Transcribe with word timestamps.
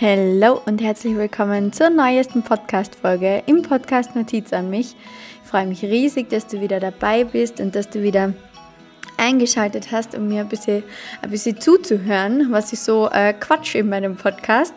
Hallo 0.00 0.62
und 0.64 0.80
herzlich 0.80 1.14
willkommen 1.14 1.74
zur 1.74 1.90
neuesten 1.90 2.42
Podcast-Folge 2.42 3.42
im 3.44 3.60
Podcast 3.60 4.16
Notiz 4.16 4.50
an 4.54 4.70
mich. 4.70 4.96
Ich 5.44 5.50
freue 5.50 5.66
mich 5.66 5.82
riesig, 5.82 6.30
dass 6.30 6.46
du 6.46 6.62
wieder 6.62 6.80
dabei 6.80 7.24
bist 7.24 7.60
und 7.60 7.74
dass 7.74 7.90
du 7.90 8.02
wieder 8.02 8.32
eingeschaltet 9.18 9.92
hast, 9.92 10.14
um 10.14 10.28
mir 10.28 10.40
ein 10.40 10.48
bisschen, 10.48 10.84
ein 11.20 11.28
bisschen 11.28 11.60
zuzuhören, 11.60 12.50
was 12.50 12.72
ich 12.72 12.80
so 12.80 13.10
äh, 13.12 13.34
quatsch 13.34 13.74
in 13.74 13.90
meinem 13.90 14.16
Podcast. 14.16 14.72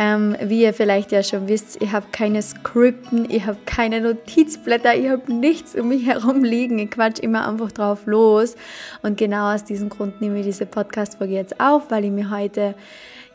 Ähm, 0.00 0.36
wie 0.42 0.62
ihr 0.62 0.74
vielleicht 0.74 1.12
ja 1.12 1.22
schon 1.22 1.46
wisst, 1.46 1.80
ich 1.80 1.92
habe 1.92 2.06
keine 2.10 2.42
Skripten, 2.42 3.30
ich 3.30 3.46
habe 3.46 3.58
keine 3.66 4.00
Notizblätter, 4.00 4.96
ich 4.96 5.08
habe 5.08 5.32
nichts 5.32 5.76
um 5.76 5.86
mich 5.86 6.04
herum 6.04 6.42
liegen. 6.42 6.80
Ich 6.80 6.90
quatsch 6.90 7.20
immer 7.20 7.48
einfach 7.48 7.70
drauf 7.70 8.06
los. 8.06 8.56
Und 9.02 9.18
genau 9.18 9.54
aus 9.54 9.62
diesem 9.62 9.88
Grund 9.88 10.20
nehme 10.20 10.40
ich 10.40 10.46
diese 10.46 10.66
Podcast-Folge 10.66 11.34
jetzt 11.34 11.60
auf, 11.60 11.92
weil 11.92 12.06
ich 12.06 12.10
mir 12.10 12.30
heute 12.30 12.74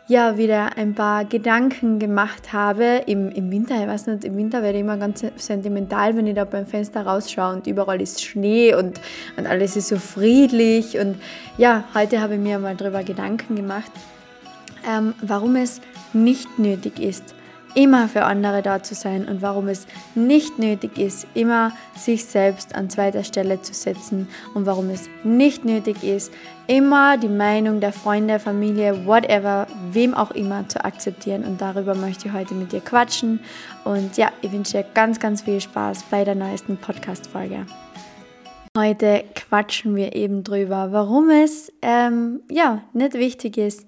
ja 0.09 0.37
wieder 0.37 0.75
ein 0.75 0.95
paar 0.95 1.23
Gedanken 1.23 1.99
gemacht 1.99 2.51
habe 2.51 3.03
im, 3.05 3.29
im 3.29 3.51
Winter. 3.51 3.79
Ich 3.79 3.87
weiß 3.87 4.07
nicht, 4.07 4.25
im 4.25 4.35
Winter 4.37 4.63
werde 4.63 4.79
ich 4.79 4.83
immer 4.83 4.97
ganz 4.97 5.23
sentimental, 5.37 6.17
wenn 6.17 6.25
ich 6.25 6.35
da 6.35 6.45
beim 6.45 6.65
Fenster 6.65 7.05
rausschaue 7.05 7.53
und 7.53 7.67
überall 7.67 8.01
ist 8.01 8.23
Schnee 8.23 8.73
und, 8.73 8.99
und 9.37 9.45
alles 9.45 9.75
ist 9.75 9.89
so 9.89 9.97
friedlich. 9.97 10.97
Und 10.97 11.21
ja, 11.57 11.83
heute 11.93 12.21
habe 12.21 12.33
ich 12.33 12.39
mir 12.39 12.57
mal 12.57 12.75
darüber 12.75 13.03
Gedanken 13.03 13.55
gemacht, 13.55 13.91
ähm, 14.89 15.13
warum 15.21 15.55
es 15.55 15.79
nicht 16.11 16.57
nötig 16.57 16.99
ist, 16.99 17.35
immer 17.75 18.07
für 18.07 18.23
andere 18.23 18.63
da 18.63 18.81
zu 18.81 18.95
sein 18.95 19.27
und 19.27 19.43
warum 19.43 19.67
es 19.67 19.85
nicht 20.15 20.57
nötig 20.57 20.97
ist, 20.97 21.27
immer 21.35 21.71
sich 21.95 22.25
selbst 22.25 22.73
an 22.73 22.89
zweiter 22.89 23.23
Stelle 23.23 23.61
zu 23.61 23.75
setzen 23.75 24.27
und 24.55 24.65
warum 24.65 24.89
es 24.89 25.07
nicht 25.23 25.65
nötig 25.65 26.03
ist, 26.03 26.33
immer 26.69 27.17
die 27.17 27.29
Meinung 27.29 27.79
der 27.79 27.91
Freunde, 27.91 28.39
Familie, 28.39 29.07
whatever, 29.07 29.65
wem 29.91 30.13
auch 30.13 30.29
immer 30.29 30.69
zu 30.69 30.85
akzeptieren. 30.85 31.43
Und 31.43 31.59
darüber 31.59 31.95
möchte 31.95 32.27
ich 32.27 32.33
heute 32.33 32.53
mit 32.53 32.71
dir 32.71 32.81
quatschen. 32.81 33.39
Und 33.85 34.17
ja, 34.17 34.31
ich 34.43 34.51
wünsche 34.51 34.77
dir 34.77 34.85
ganz, 34.93 35.19
ganz 35.19 35.41
viel 35.41 35.59
Spaß 35.59 36.03
bei 36.11 36.23
der 36.23 36.35
neuesten 36.35 36.77
Podcast-Folge. 36.77 37.65
Heute 38.77 39.23
quatschen 39.33 39.95
wir 39.95 40.15
eben 40.15 40.43
drüber, 40.43 40.91
warum 40.91 41.31
es 41.31 41.73
ähm, 41.81 42.41
ja 42.51 42.83
nicht 42.93 43.15
wichtig 43.15 43.57
ist, 43.57 43.87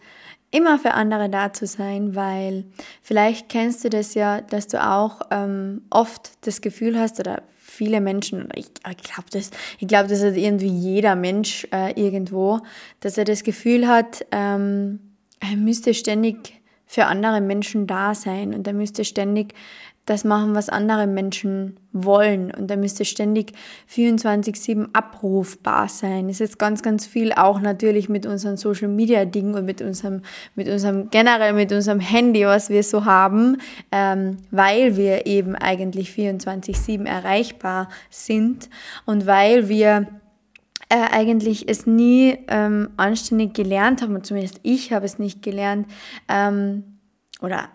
immer 0.49 0.79
für 0.79 0.95
andere 0.95 1.29
da 1.29 1.53
zu 1.53 1.67
sein, 1.67 2.15
weil 2.15 2.65
vielleicht 3.03 3.47
kennst 3.47 3.83
du 3.83 3.91
das 3.91 4.15
ja, 4.15 4.41
dass 4.41 4.65
du 4.65 4.83
auch 4.83 5.21
ähm, 5.29 5.83
oft 5.91 6.31
das 6.47 6.61
Gefühl 6.61 6.99
hast 6.99 7.19
oder 7.19 7.43
viele 7.71 8.01
Menschen, 8.01 8.49
ich, 8.55 8.73
glaube, 8.83 9.29
das, 9.31 9.51
glaub, 9.79 10.07
das 10.07 10.23
hat 10.23 10.35
irgendwie 10.35 10.67
jeder 10.67 11.15
Mensch 11.15 11.67
äh, 11.71 11.99
irgendwo, 11.99 12.59
dass 12.99 13.17
er 13.17 13.25
das 13.25 13.43
Gefühl 13.43 13.87
hat, 13.87 14.25
ähm, 14.31 14.99
er 15.39 15.55
müsste 15.57 15.93
ständig 15.93 16.61
für 16.85 17.05
andere 17.05 17.39
Menschen 17.39 17.87
da 17.87 18.13
sein 18.13 18.53
und 18.53 18.67
er 18.67 18.73
müsste 18.73 19.05
ständig 19.05 19.53
das 20.05 20.23
machen, 20.23 20.55
was 20.55 20.69
andere 20.69 21.05
Menschen 21.05 21.79
wollen. 21.93 22.51
Und 22.51 22.67
da 22.71 22.75
müsste 22.75 23.05
ständig 23.05 23.53
24-7 23.89 24.89
abrufbar 24.93 25.87
sein. 25.89 26.27
Das 26.27 26.37
ist 26.37 26.39
jetzt 26.39 26.59
ganz, 26.59 26.81
ganz 26.81 27.05
viel 27.05 27.33
auch 27.33 27.59
natürlich 27.61 28.09
mit 28.09 28.25
unseren 28.25 28.57
Social 28.57 28.87
Media 28.87 29.25
Dingen 29.25 29.53
und 29.53 29.65
mit 29.65 29.81
unserem, 29.81 30.21
mit 30.55 30.67
unserem, 30.67 31.09
generell 31.11 31.53
mit 31.53 31.71
unserem 31.71 31.99
Handy, 31.99 32.45
was 32.45 32.69
wir 32.69 32.83
so 32.83 33.05
haben, 33.05 33.57
ähm, 33.91 34.37
weil 34.49 34.97
wir 34.97 35.27
eben 35.27 35.55
eigentlich 35.55 36.09
24-7 36.09 37.05
erreichbar 37.05 37.89
sind 38.09 38.69
und 39.05 39.27
weil 39.27 39.69
wir 39.69 40.07
äh, 40.89 41.07
eigentlich 41.11 41.69
es 41.69 41.85
nie 41.85 42.39
ähm, 42.47 42.89
anständig 42.97 43.53
gelernt 43.53 44.01
haben, 44.01 44.23
zumindest 44.23 44.59
ich 44.63 44.91
habe 44.91 45.05
es 45.05 45.19
nicht 45.19 45.43
gelernt, 45.43 45.87
ähm, 46.27 46.83
oder 47.41 47.69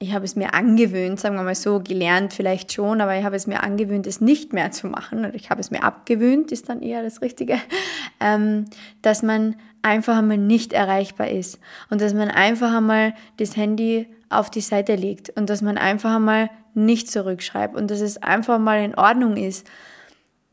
ich 0.00 0.14
habe 0.14 0.24
es 0.24 0.36
mir 0.36 0.54
angewöhnt, 0.54 1.18
sagen 1.18 1.34
wir 1.34 1.42
mal 1.42 1.56
so, 1.56 1.80
gelernt 1.80 2.32
vielleicht 2.32 2.72
schon, 2.72 3.00
aber 3.00 3.16
ich 3.16 3.24
habe 3.24 3.34
es 3.34 3.48
mir 3.48 3.64
angewöhnt, 3.64 4.06
es 4.06 4.20
nicht 4.20 4.52
mehr 4.52 4.70
zu 4.70 4.86
machen. 4.86 5.20
Oder 5.20 5.34
ich 5.34 5.50
habe 5.50 5.60
es 5.60 5.72
mir 5.72 5.82
abgewöhnt, 5.82 6.52
ist 6.52 6.68
dann 6.68 6.82
eher 6.82 7.02
das 7.02 7.20
Richtige, 7.20 7.58
ähm, 8.20 8.66
dass 9.02 9.22
man 9.24 9.56
einfach 9.82 10.18
einmal 10.18 10.38
nicht 10.38 10.72
erreichbar 10.72 11.28
ist. 11.28 11.58
Und 11.90 12.00
dass 12.00 12.14
man 12.14 12.30
einfach 12.30 12.72
einmal 12.72 13.14
das 13.38 13.56
Handy 13.56 14.06
auf 14.28 14.50
die 14.50 14.60
Seite 14.60 14.94
legt. 14.94 15.30
Und 15.30 15.50
dass 15.50 15.62
man 15.62 15.76
einfach 15.78 16.14
einmal 16.14 16.48
nicht 16.74 17.10
zurückschreibt. 17.10 17.74
Und 17.74 17.90
dass 17.90 18.00
es 18.00 18.22
einfach 18.22 18.60
mal 18.60 18.80
in 18.84 18.94
Ordnung 18.94 19.36
ist, 19.36 19.66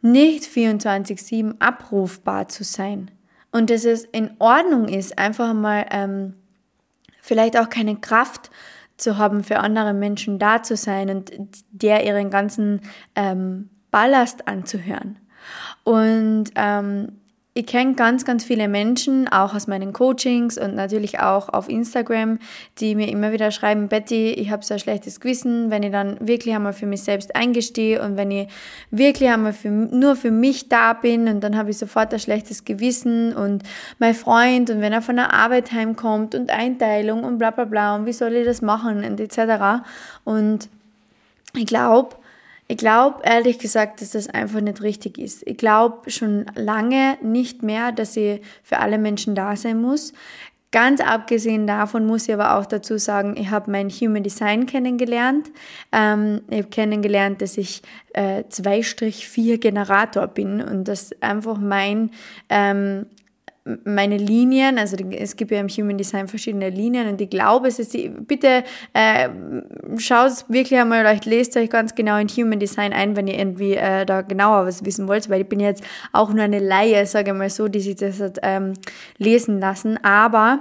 nicht 0.02 0.44
24-7 0.44 1.60
abrufbar 1.60 2.48
zu 2.48 2.64
sein. 2.64 3.12
Und 3.52 3.70
dass 3.70 3.86
es 3.86 4.06
in 4.06 4.32
Ordnung 4.40 4.88
ist, 4.88 5.20
einfach 5.20 5.54
mal 5.54 5.86
ähm, 5.92 6.34
vielleicht 7.22 7.60
auch 7.60 7.70
keine 7.70 7.96
Kraft 7.96 8.50
haben, 9.18 9.44
für 9.44 9.60
andere 9.60 9.94
Menschen 9.94 10.40
da 10.40 10.64
zu 10.64 10.76
sein 10.76 11.10
und 11.10 11.32
der 11.72 12.06
ihren 12.06 12.30
ganzen 12.30 12.82
ähm, 13.16 13.70
Ballast 13.92 14.48
anzuhören. 14.48 15.18
Und 15.84 16.46
ähm, 16.56 17.20
ich 17.58 17.68
kenne 17.68 17.94
ganz, 17.94 18.26
ganz 18.26 18.44
viele 18.44 18.68
Menschen, 18.68 19.30
auch 19.30 19.56
aus 19.56 19.66
meinen 19.66 19.94
Coachings 19.94 20.58
und 20.58 20.76
natürlich 20.76 21.22
auch 21.22 21.48
auf 21.48 21.70
Instagram, 21.70 22.40
die 22.80 22.96
mir 22.96 23.08
immer 23.08 23.32
wieder 23.32 23.50
schreiben, 23.50 23.88
Betty, 23.88 24.32
ich 24.32 24.52
habe 24.52 24.66
so 24.66 24.74
ein 24.74 24.80
schlechtes 24.82 25.22
Gewissen, 25.22 25.72
wenn 25.72 25.82
ich 25.82 25.94
dann 25.94 26.18
wirklich 26.20 26.54
einmal 26.54 26.74
für 26.74 26.86
mich 26.86 27.04
selbst 27.04 27.34
eingestehe 27.34 28.02
und 28.02 28.18
wenn 28.18 28.30
ich 28.30 28.50
wirklich 28.92 29.30
einmal 29.30 29.54
für, 29.54 29.70
nur 29.70 30.18
für 30.18 30.32
mich 30.32 30.68
da 30.68 30.92
bin 30.92 31.30
und 31.30 31.40
dann 31.46 31.56
habe 31.56 31.70
ich 31.70 31.78
sofort 31.78 32.14
ein 32.14 32.20
schlechtes 32.20 32.66
Gewissen 32.66 33.34
und 33.34 33.64
mein 34.00 34.16
Freund 34.16 34.70
und 34.70 34.82
wenn 34.82 34.92
er 34.92 35.02
von 35.02 35.16
der 35.16 35.34
Arbeit 35.34 35.72
heimkommt 35.72 36.36
und 36.36 36.50
Einteilung 36.50 37.24
und 37.24 37.38
bla 37.38 37.52
bla 37.52 37.64
bla 37.64 37.96
und 37.96 38.06
wie 38.06 38.12
soll 38.12 38.34
ich 38.34 38.46
das 38.46 38.62
machen 38.62 39.06
und 39.06 39.18
etc. 39.18 39.86
Und 40.26 40.68
ich 41.56 41.68
glaube, 41.68 42.18
ich 42.68 42.78
glaube 42.78 43.20
ehrlich 43.24 43.60
gesagt, 43.60 44.02
dass 44.02 44.12
das 44.12 44.28
einfach 44.28 44.62
nicht 44.62 44.82
richtig 44.82 45.18
ist. 45.18 45.44
Ich 45.46 45.58
glaube 45.58 46.10
schon 46.10 46.46
lange 46.56 47.18
nicht 47.22 47.62
mehr, 47.62 47.92
dass 47.92 48.18
ich 48.18 48.42
für 48.64 48.80
alle 48.80 48.98
Menschen 48.98 49.36
da 49.36 49.56
sein 49.56 49.80
muss. 49.82 50.14
Ganz 50.72 51.00
abgesehen 51.00 51.68
davon 51.68 52.06
muss 52.06 52.28
ich 52.28 52.34
aber 52.34 52.58
auch 52.58 52.66
dazu 52.66 52.98
sagen, 52.98 53.38
ich 53.38 53.50
habe 53.50 53.72
mein 53.72 53.90
Human 53.90 54.24
Design 54.24 54.66
kennengelernt. 54.66 55.52
Ähm, 55.94 56.42
ich 56.50 56.58
habe 56.58 56.68
kennengelernt, 56.70 57.42
dass 57.42 57.58
ich 57.58 57.82
äh, 58.14 58.44
2-4 58.44 59.58
Generator 59.58 60.28
bin 60.28 60.62
und 60.62 60.86
dass 60.88 61.12
einfach 61.22 61.60
mein 61.60 62.12
ähm, 62.50 63.06
meine 63.84 64.18
Linien, 64.18 64.78
also 64.78 64.96
es 64.96 65.36
gibt 65.36 65.50
ja 65.50 65.60
im 65.60 65.68
Human 65.68 65.98
Design 65.98 66.28
verschiedene 66.28 66.70
Linien 66.70 67.08
und 67.08 67.20
ich 67.20 67.30
glaube, 67.32 67.68
es 67.68 67.80
ist, 67.80 67.96
die, 67.96 68.10
bitte 68.10 68.64
äh, 68.94 69.30
schaut 69.98 70.46
wirklich 70.50 70.80
einmal, 70.80 71.00
vielleicht 71.00 71.26
lest 71.26 71.58
euch 71.58 71.72
ganz 71.72 71.96
genau 71.96 72.18
in 72.18 72.28
Human 72.28 72.60
Design 72.60 72.94
ein, 72.94 73.16
wenn 73.16 73.28
ihr 73.28 73.40
irgendwie 73.40 73.74
äh, 73.74 74.06
da 74.06 74.22
genauer 74.22 74.68
was 74.68 74.86
wissen 74.86 75.08
wollt, 75.08 75.30
weil 75.32 75.42
ich 75.42 75.50
bin 75.50 75.60
jetzt 75.60 75.84
auch 76.14 76.32
nur 76.32 76.44
eine 76.44 76.60
Laie, 76.60 77.08
sage 77.08 77.32
ich 77.32 77.38
mal 77.38 77.50
so, 77.50 77.68
die 77.68 77.82
sich 77.82 77.96
das 77.96 78.20
hat 78.20 78.38
ähm, 78.44 78.74
lesen 79.18 79.60
lassen, 79.60 79.98
aber 80.04 80.60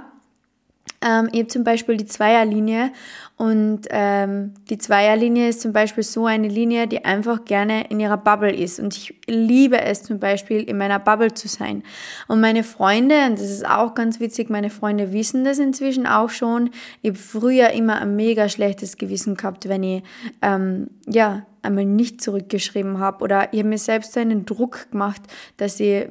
ähm, 1.01 1.29
ich 1.31 1.39
habe 1.39 1.47
zum 1.47 1.63
Beispiel 1.63 1.97
die 1.97 2.05
Zweierlinie 2.05 2.91
und 3.37 3.81
ähm, 3.89 4.53
die 4.69 4.77
Zweierlinie 4.77 5.49
ist 5.49 5.61
zum 5.61 5.73
Beispiel 5.73 6.03
so 6.03 6.25
eine 6.25 6.47
Linie, 6.47 6.87
die 6.87 7.03
einfach 7.03 7.43
gerne 7.43 7.87
in 7.89 7.99
ihrer 7.99 8.17
Bubble 8.17 8.53
ist. 8.53 8.79
Und 8.79 8.95
ich 8.95 9.13
liebe 9.27 9.81
es 9.81 10.03
zum 10.03 10.19
Beispiel, 10.19 10.63
in 10.63 10.77
meiner 10.77 10.99
Bubble 10.99 11.33
zu 11.33 11.49
sein. 11.49 11.83
Und 12.29 12.39
meine 12.39 12.63
Freunde, 12.63 13.25
und 13.25 13.33
das 13.33 13.51
ist 13.51 13.67
auch 13.67 13.93
ganz 13.93 14.21
witzig, 14.21 14.49
meine 14.49 14.69
Freunde 14.69 15.11
wissen 15.11 15.43
das 15.43 15.59
inzwischen 15.59 16.07
auch 16.07 16.29
schon. 16.29 16.69
Ich 17.01 17.09
habe 17.09 17.19
früher 17.19 17.71
immer 17.71 18.01
ein 18.01 18.15
mega 18.15 18.47
schlechtes 18.47 18.97
Gewissen 18.97 19.35
gehabt, 19.35 19.67
wenn 19.67 19.83
ich 19.83 20.03
ähm, 20.41 20.87
ja 21.05 21.45
einmal 21.65 21.85
nicht 21.85 22.21
zurückgeschrieben 22.21 22.99
habe 22.99 23.23
oder 23.23 23.51
ich 23.51 23.59
habe 23.59 23.69
mir 23.69 23.77
selbst 23.77 24.13
so 24.13 24.19
einen 24.19 24.45
Druck 24.45 24.91
gemacht, 24.91 25.21
dass 25.57 25.79
ich, 25.79 26.07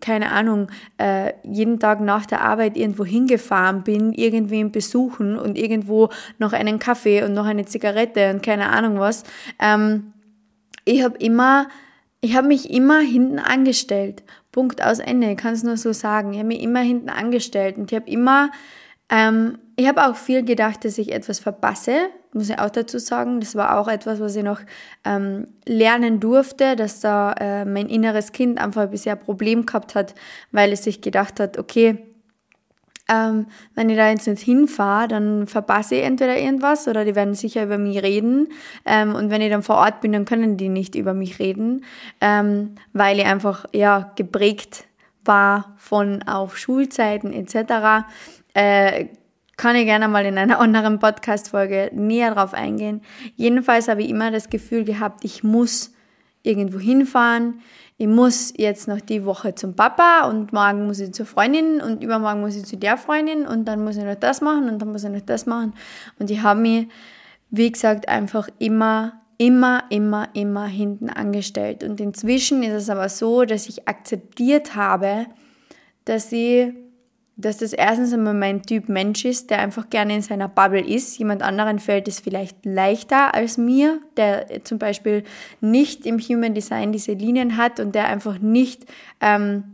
keine 0.00 0.32
Ahnung, 0.32 0.68
äh, 0.98 1.32
jeden 1.44 1.78
Tag 1.78 2.00
nach 2.00 2.26
der 2.26 2.40
Arbeit 2.40 2.76
irgendwo 2.76 3.04
hingefahren 3.04 3.82
bin, 3.84 4.12
irgendwen 4.12 4.72
besuchen 4.72 5.38
und 5.38 5.56
irgendwo 5.56 6.08
noch 6.38 6.52
einen 6.52 6.78
Kaffee 6.78 7.22
und 7.22 7.34
noch 7.34 7.46
eine 7.46 7.66
Zigarette 7.66 8.30
und 8.30 8.42
keine 8.42 8.70
Ahnung 8.70 8.98
was. 8.98 9.22
Ähm, 9.60 10.12
ich 10.84 11.02
habe 11.02 11.18
immer, 11.18 11.68
ich 12.20 12.36
habe 12.36 12.48
mich 12.48 12.70
immer 12.70 13.00
hinten 13.00 13.38
angestellt. 13.38 14.22
Punkt 14.50 14.82
aus 14.82 14.98
Ende. 14.98 15.30
Ich 15.30 15.36
kann 15.36 15.52
es 15.52 15.62
nur 15.62 15.76
so 15.76 15.92
sagen. 15.92 16.32
Ich 16.32 16.38
habe 16.38 16.48
mich 16.48 16.62
immer 16.62 16.80
hinten 16.80 17.10
angestellt 17.10 17.76
und 17.76 17.92
ich 17.92 17.96
habe 17.96 18.10
immer 18.10 18.50
ähm, 19.08 19.58
ich 19.76 19.86
habe 19.86 20.06
auch 20.06 20.16
viel 20.16 20.42
gedacht, 20.44 20.84
dass 20.84 20.98
ich 20.98 21.12
etwas 21.12 21.38
verpasse, 21.38 22.08
muss 22.36 22.50
ich 22.50 22.58
auch 22.58 22.70
dazu 22.70 22.98
sagen. 22.98 23.40
Das 23.40 23.56
war 23.56 23.78
auch 23.78 23.88
etwas, 23.88 24.20
was 24.20 24.36
ich 24.36 24.44
noch 24.44 24.60
ähm, 25.04 25.48
lernen 25.66 26.20
durfte, 26.20 26.76
dass 26.76 27.00
da 27.00 27.32
äh, 27.32 27.64
mein 27.64 27.88
inneres 27.88 28.32
Kind 28.32 28.60
einfach 28.60 28.88
bisher 28.88 29.14
ein 29.14 29.18
Problem 29.18 29.66
gehabt 29.66 29.94
hat, 29.94 30.14
weil 30.52 30.72
es 30.72 30.84
sich 30.84 31.00
gedacht 31.00 31.40
hat, 31.40 31.58
okay, 31.58 31.98
ähm, 33.08 33.46
wenn 33.74 33.88
ich 33.88 33.96
da 33.96 34.10
jetzt 34.10 34.26
nicht 34.26 34.42
hinfahre, 34.42 35.08
dann 35.08 35.46
verpasse 35.46 35.94
ich 35.94 36.02
entweder 36.02 36.38
irgendwas 36.38 36.88
oder 36.88 37.04
die 37.04 37.14
werden 37.14 37.34
sicher 37.34 37.62
über 37.62 37.78
mich 37.78 38.02
reden. 38.02 38.48
Ähm, 38.84 39.14
und 39.14 39.30
wenn 39.30 39.40
ich 39.40 39.50
dann 39.50 39.62
vor 39.62 39.76
Ort 39.76 40.00
bin, 40.00 40.12
dann 40.12 40.24
können 40.24 40.56
die 40.56 40.68
nicht 40.68 40.94
über 40.94 41.14
mich 41.14 41.38
reden, 41.38 41.84
ähm, 42.20 42.74
weil 42.92 43.18
ich 43.18 43.26
einfach 43.26 43.66
ja 43.72 44.12
geprägt 44.16 44.84
war 45.24 45.74
von 45.78 46.22
auf 46.24 46.58
Schulzeiten 46.58 47.32
etc. 47.32 48.06
Äh, 48.54 49.06
kann 49.56 49.76
ich 49.76 49.84
gerne 49.84 50.08
mal 50.08 50.24
in 50.26 50.38
einer 50.38 50.60
anderen 50.60 50.98
Podcast-Folge 50.98 51.90
näher 51.94 52.34
drauf 52.34 52.54
eingehen. 52.54 53.02
Jedenfalls 53.36 53.88
habe 53.88 54.02
ich 54.02 54.10
immer 54.10 54.30
das 54.30 54.50
Gefühl 54.50 54.84
gehabt, 54.84 55.24
ich 55.24 55.42
muss 55.42 55.92
irgendwo 56.42 56.78
hinfahren. 56.78 57.60
Ich 57.98 58.06
muss 58.06 58.52
jetzt 58.56 58.88
noch 58.88 59.00
die 59.00 59.24
Woche 59.24 59.54
zum 59.54 59.74
Papa 59.74 60.28
und 60.28 60.52
morgen 60.52 60.86
muss 60.86 61.00
ich 61.00 61.12
zur 61.12 61.24
Freundin 61.24 61.80
und 61.80 62.04
übermorgen 62.04 62.42
muss 62.42 62.54
ich 62.54 62.66
zu 62.66 62.76
der 62.76 62.98
Freundin 62.98 63.46
und 63.46 63.64
dann 63.64 63.82
muss 63.82 63.96
ich 63.96 64.04
noch 64.04 64.16
das 64.16 64.42
machen 64.42 64.68
und 64.68 64.78
dann 64.80 64.92
muss 64.92 65.04
ich 65.04 65.10
noch 65.10 65.22
das 65.22 65.46
machen. 65.46 65.72
Und 66.18 66.30
ich 66.30 66.42
habe 66.42 66.60
mich, 66.60 66.88
wie 67.50 67.72
gesagt, 67.72 68.08
einfach 68.08 68.50
immer, 68.58 69.22
immer, 69.38 69.84
immer, 69.88 70.28
immer 70.34 70.66
hinten 70.66 71.08
angestellt. 71.08 71.82
Und 71.82 71.98
inzwischen 71.98 72.62
ist 72.62 72.74
es 72.74 72.90
aber 72.90 73.08
so, 73.08 73.46
dass 73.46 73.66
ich 73.66 73.88
akzeptiert 73.88 74.76
habe, 74.76 75.26
dass 76.04 76.30
ich 76.32 76.74
dass 77.36 77.58
das 77.58 77.74
erstens 77.74 78.14
einmal 78.14 78.32
mein 78.32 78.62
Typ 78.62 78.88
Mensch 78.88 79.24
ist, 79.26 79.50
der 79.50 79.58
einfach 79.58 79.90
gerne 79.90 80.14
in 80.14 80.22
seiner 80.22 80.48
Bubble 80.48 80.80
ist. 80.80 81.18
Jemand 81.18 81.42
anderen 81.42 81.78
fällt 81.78 82.08
es 82.08 82.18
vielleicht 82.18 82.64
leichter 82.64 83.34
als 83.34 83.58
mir, 83.58 84.00
der 84.16 84.64
zum 84.64 84.78
Beispiel 84.78 85.22
nicht 85.60 86.06
im 86.06 86.18
Human 86.18 86.54
Design 86.54 86.92
diese 86.92 87.12
Linien 87.12 87.58
hat 87.58 87.78
und 87.78 87.94
der 87.94 88.08
einfach 88.08 88.38
nicht 88.38 88.86
ähm, 89.20 89.64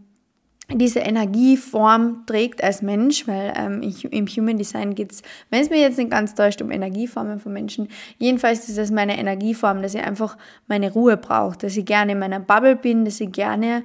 diese 0.74 1.00
Energieform 1.00 2.24
trägt 2.26 2.64
als 2.64 2.82
Mensch, 2.82 3.28
weil 3.28 3.52
ähm, 3.56 3.82
im 4.10 4.26
Human 4.26 4.58
Design 4.58 4.94
geht 4.94 5.12
es, 5.12 5.22
wenn 5.50 5.60
es 5.60 5.70
mir 5.70 5.80
jetzt 5.80 5.98
nicht 5.98 6.10
ganz 6.10 6.34
täuscht, 6.34 6.62
um 6.62 6.70
Energieformen 6.70 7.38
von 7.38 7.52
Menschen. 7.52 7.88
Jedenfalls 8.18 8.68
ist 8.68 8.78
das 8.78 8.90
meine 8.90 9.18
Energieform, 9.18 9.82
dass 9.82 9.94
ich 9.94 10.02
einfach 10.02 10.36
meine 10.66 10.92
Ruhe 10.92 11.16
brauche, 11.16 11.58
dass 11.58 11.76
ich 11.76 11.84
gerne 11.84 12.12
in 12.12 12.18
meiner 12.18 12.40
Bubble 12.40 12.74
bin, 12.74 13.04
dass 13.04 13.20
ich 13.20 13.30
gerne 13.30 13.84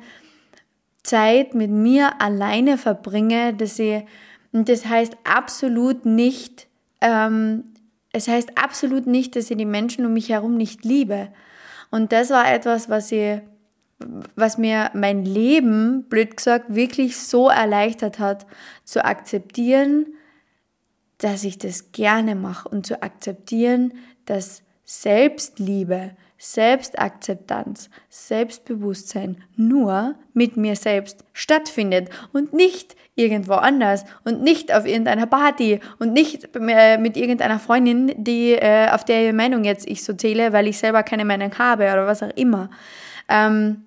Zeit 1.08 1.56
mit 1.56 1.72
mir 1.72 2.22
alleine 2.22 2.78
verbringe, 2.78 3.54
dass 3.54 3.80
ich, 3.80 4.04
und 4.52 4.70
das 4.70 4.86
heißt 4.86 5.18
absolut 5.24 6.06
nicht, 6.06 6.68
ähm, 7.02 7.64
es 8.12 8.28
heißt 8.28 8.58
absolut 8.58 9.08
nicht, 9.08 9.36
dass 9.36 9.52
ich 9.52 9.58
die 9.58 9.66
Menschen 9.66 10.06
um 10.06 10.14
mich 10.14 10.30
herum 10.30 10.58
nicht 10.58 10.84
liebe. 10.84 11.30
Und 11.92 12.12
das 12.12 12.30
war 12.30 12.52
etwas, 12.52 12.90
was 12.90 13.12
ich, 13.12 13.40
was 14.36 14.58
mir 14.58 14.92
mein 14.94 15.24
Leben, 15.24 16.04
blöd 16.04 16.38
gesagt, 16.38 16.74
wirklich 16.74 17.18
so 17.18 17.50
erleichtert 17.50 18.20
hat, 18.20 18.46
zu 18.84 19.04
akzeptieren, 19.06 20.08
dass 21.20 21.44
ich 21.44 21.58
das 21.58 21.92
gerne 21.92 22.36
mache 22.36 22.70
und 22.70 22.86
zu 22.86 23.02
akzeptieren, 23.02 23.94
dass 24.26 24.64
Selbstliebe, 24.86 26.12
Selbstakzeptanz, 26.38 27.90
Selbstbewusstsein 28.10 29.44
nur 29.56 30.16
mit 30.34 30.56
mir 30.56 30.76
selbst 30.76 31.24
stattfindet 31.34 32.10
und 32.32 32.54
nicht 32.54 32.96
irgendwo 33.16 33.54
anders 33.54 34.06
und 34.24 34.44
nicht 34.44 34.74
auf 34.74 34.86
irgendeiner 34.86 35.26
Party 35.26 35.80
und 35.98 36.14
nicht 36.14 36.50
äh, 36.56 36.98
mit 37.00 37.18
irgendeiner 37.18 37.60
Freundin, 37.60 38.14
die 38.18 38.52
äh, 38.52 38.90
auf 38.92 39.04
der 39.04 39.34
Meinung 39.34 39.64
jetzt 39.64 39.88
ich 39.88 40.04
so 40.04 40.14
zähle, 40.14 40.54
weil 40.54 40.68
ich 40.68 40.78
selber 40.78 41.02
keine 41.02 41.26
Meinung 41.26 41.58
habe 41.58 41.86
oder 41.86 42.06
was 42.06 42.22
auch 42.22 42.36
immer. 42.36 42.70
Ähm, 43.28 43.84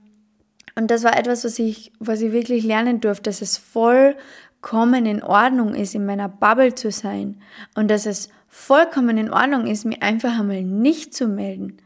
und 0.75 0.91
das 0.91 1.05
war 1.05 1.17
etwas, 1.17 1.45
was 1.45 1.59
ich, 1.59 1.93
was 2.01 2.21
ich 2.21 2.33
wirklich 2.33 2.65
lernen 2.65 3.01
durfte, 3.01 3.31
dass 3.31 3.43
es 3.43 3.59
vollkommen 3.59 5.07
in 5.07 5.23
Ordnung 5.23 5.75
ist, 5.75 5.95
in 5.95 6.05
meiner 6.05 6.29
Bubble 6.29 6.75
zu 6.75 6.91
sein 6.91 7.41
und 7.77 7.89
dass 7.89 8.07
es 8.07 8.29
vollkommen 8.49 9.17
in 9.17 9.33
Ordnung 9.33 9.69
ist, 9.69 9.85
mir 9.85 10.03
einfach 10.03 10.41
einmal 10.41 10.63
nicht 10.63 11.15
zu 11.15 11.29
melden 11.29 11.79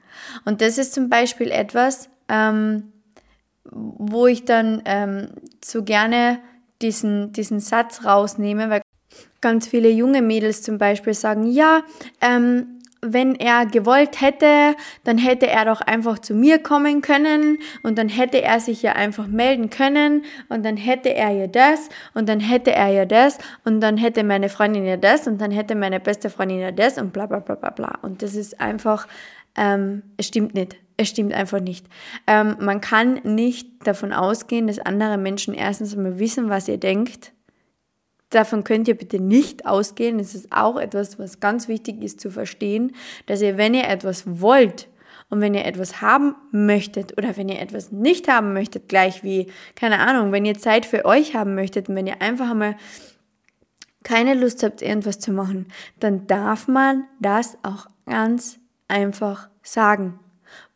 und 0.45 0.61
das 0.61 0.79
ist 0.79 0.95
zum 0.95 1.09
Beispiel 1.09 1.51
etwas, 1.51 2.09
ähm, 2.29 2.93
wo 3.65 4.27
ich 4.27 4.45
dann 4.45 4.83
ähm, 4.85 5.29
so 5.65 5.83
gerne 5.83 6.39
diesen, 6.83 7.33
diesen 7.33 7.61
Satz 7.61 8.05
rausnehme, 8.05 8.71
weil 8.71 8.83
ganz 9.41 9.67
viele 9.67 9.91
junge 9.91 10.23
Mädels 10.23 10.63
zum 10.63 10.79
Beispiel 10.79 11.15
sagen, 11.15 11.47
ja, 11.47 11.83
ähm, 12.21 12.81
wenn 13.05 13.35
er 13.35 13.67
gewollt 13.67 14.21
hätte, 14.21 14.75
dann 15.05 15.19
hätte 15.19 15.47
er 15.47 15.67
doch 15.67 15.83
einfach 15.83 16.19
zu 16.19 16.35
mir 16.35 16.59
kommen 16.59 17.03
können 17.03 17.59
und 17.83 17.99
dann 17.99 18.09
hätte 18.09 18.41
er 18.43 18.61
sich 18.61 18.83
ja 18.83 18.93
einfach 18.95 19.27
melden 19.27 19.69
können 19.69 20.25
und 20.49 20.65
dann 20.65 20.77
hätte 20.77 21.15
er 21.15 21.31
ja 21.31 21.47
das 21.47 21.91
und 22.15 22.29
dann 22.29 22.41
hätte 22.41 22.73
er 22.73 22.89
ja 22.89 23.05
das 23.05 23.39
und 23.65 23.81
dann 23.81 23.99
hätte 23.99 24.25
meine 24.25 24.49
Freundin 24.49 24.87
ja 24.87 24.97
das 24.97 25.27
und 25.27 25.41
dann 25.41 25.51
hätte 25.51 25.75
meine 25.75 26.01
beste 26.01 26.31
Freundin 26.31 26.61
ja 26.61 26.73
das 26.73 26.97
und 26.97 27.13
bla 27.13 27.27
bla 27.27 27.41
bla 27.41 27.57
bla 27.57 27.71
bla. 27.71 27.99
Und 28.01 28.23
das 28.23 28.35
ist 28.35 28.61
einfach 28.61 29.07
ähm, 29.57 30.03
es 30.17 30.29
stimmt 30.29 30.55
nicht. 30.55 30.77
Es 30.97 31.09
stimmt 31.09 31.33
einfach 31.33 31.61
nicht. 31.61 31.87
Ähm, 32.27 32.57
man 32.61 32.81
kann 32.81 33.15
nicht 33.25 33.87
davon 33.87 34.13
ausgehen, 34.13 34.69
dass 34.69 34.79
andere 34.79 35.19
Menschen 35.19 35.53
erstens 35.55 35.97
einmal 35.97 36.19
wissen, 36.19 36.49
was 36.49 36.69
ihr 36.69 36.79
denkt. 36.79 37.33
Davon 38.31 38.65
könnt 38.65 38.87
ihr 38.89 38.97
bitte 38.97 39.21
nicht 39.21 39.67
ausgehen. 39.67 40.21
Es 40.21 40.35
ist 40.35 40.53
auch 40.53 40.77
etwas, 40.77 41.19
was 41.19 41.41
ganz 41.41 41.67
wichtig 41.69 42.03
ist 42.03 42.21
zu 42.21 42.31
verstehen, 42.31 42.95
dass 43.27 43.43
ihr, 43.43 43.57
wenn 43.57 43.75
ihr 43.75 43.89
etwas 43.89 44.41
wollt 44.41 44.89
und 45.31 45.41
wenn 45.41 45.55
ihr 45.55 45.65
etwas 45.65 46.01
haben 46.01 46.37
möchtet 46.53 47.19
oder 47.19 47.37
wenn 47.37 47.49
ihr 47.49 47.61
etwas 47.61 47.91
nicht 47.91 48.29
haben 48.29 48.53
möchtet, 48.53 48.89
gleich 48.89 49.25
wie, 49.25 49.49
keine 49.75 49.99
Ahnung, 49.99 50.31
wenn 50.31 50.45
ihr 50.45 50.59
Zeit 50.59 50.87
für 50.87 51.05
euch 51.05 51.35
haben 51.35 51.55
möchtet 51.55 51.89
und 51.89 51.97
wenn 51.97 52.07
ihr 52.07 52.23
einfach 52.23 52.51
einmal 52.51 52.77
keine 54.05 54.35
Lust 54.35 54.63
habt, 54.63 54.83
irgendwas 54.83 55.19
zu 55.19 55.33
machen, 55.33 55.67
dann 55.99 56.27
darf 56.27 56.69
man 56.69 57.05
das 57.21 57.59
auch 57.63 57.87
ganz 58.07 58.61
einfach 58.89 59.49
sagen. 59.63 60.19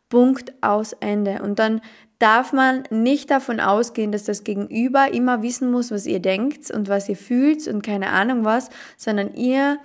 Punkt 0.09 0.53
aus 0.61 0.93
Ende. 0.93 1.41
Und 1.41 1.59
dann 1.59 1.81
darf 2.17 2.51
man 2.51 2.83
nicht 2.89 3.31
davon 3.31 3.59
ausgehen, 3.59 4.11
dass 4.11 4.25
das 4.25 4.43
Gegenüber 4.43 5.13
immer 5.13 5.41
wissen 5.41 5.71
muss, 5.71 5.91
was 5.91 6.05
ihr 6.05 6.19
denkt 6.19 6.69
und 6.69 6.89
was 6.89 7.07
ihr 7.07 7.15
fühlt 7.15 7.67
und 7.67 7.81
keine 7.81 8.09
Ahnung 8.09 8.43
was, 8.43 8.69
sondern 8.97 9.33
ihr 9.35 9.79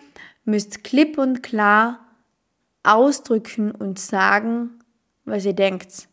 müsst 0.44 0.82
klipp 0.82 1.16
und 1.16 1.42
klar 1.42 2.00
ausdrücken 2.82 3.70
und 3.70 3.98
sagen, 3.98 4.80
was 5.24 5.44
ihr 5.44 5.54
denkt. 5.54 6.08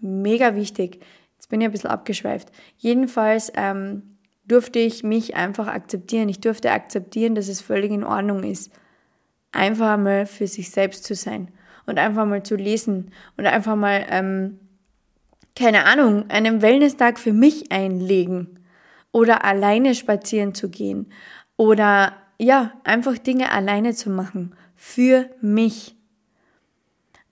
Mega 0.00 0.54
wichtig. 0.54 1.00
Jetzt 1.36 1.48
bin 1.48 1.60
ich 1.60 1.66
ein 1.66 1.72
bisschen 1.72 1.90
abgeschweift. 1.90 2.50
Jedenfalls 2.76 3.52
ähm, 3.54 4.18
durfte 4.44 4.78
ich 4.78 5.02
mich 5.04 5.36
einfach 5.36 5.68
akzeptieren. 5.68 6.28
Ich 6.28 6.40
durfte 6.40 6.72
akzeptieren, 6.72 7.34
dass 7.34 7.48
es 7.48 7.60
völlig 7.60 7.92
in 7.92 8.04
Ordnung 8.04 8.42
ist, 8.42 8.72
einfach 9.52 9.96
mal 9.96 10.26
für 10.26 10.46
sich 10.46 10.70
selbst 10.70 11.04
zu 11.04 11.14
sein 11.14 11.48
und 11.86 11.98
einfach 11.98 12.26
mal 12.26 12.42
zu 12.42 12.56
lesen 12.56 13.12
und 13.36 13.46
einfach 13.46 13.76
mal, 13.76 14.06
ähm, 14.10 14.58
keine 15.56 15.84
Ahnung, 15.84 16.30
einen 16.30 16.62
Wellness-Tag 16.62 17.18
für 17.18 17.32
mich 17.32 17.72
einlegen 17.72 18.60
oder 19.12 19.44
alleine 19.44 19.94
spazieren 19.94 20.54
zu 20.54 20.68
gehen 20.68 21.12
oder 21.56 22.14
ja, 22.38 22.72
einfach 22.84 23.18
Dinge 23.18 23.52
alleine 23.52 23.94
zu 23.94 24.08
machen 24.08 24.54
für 24.76 25.28
mich. 25.42 25.94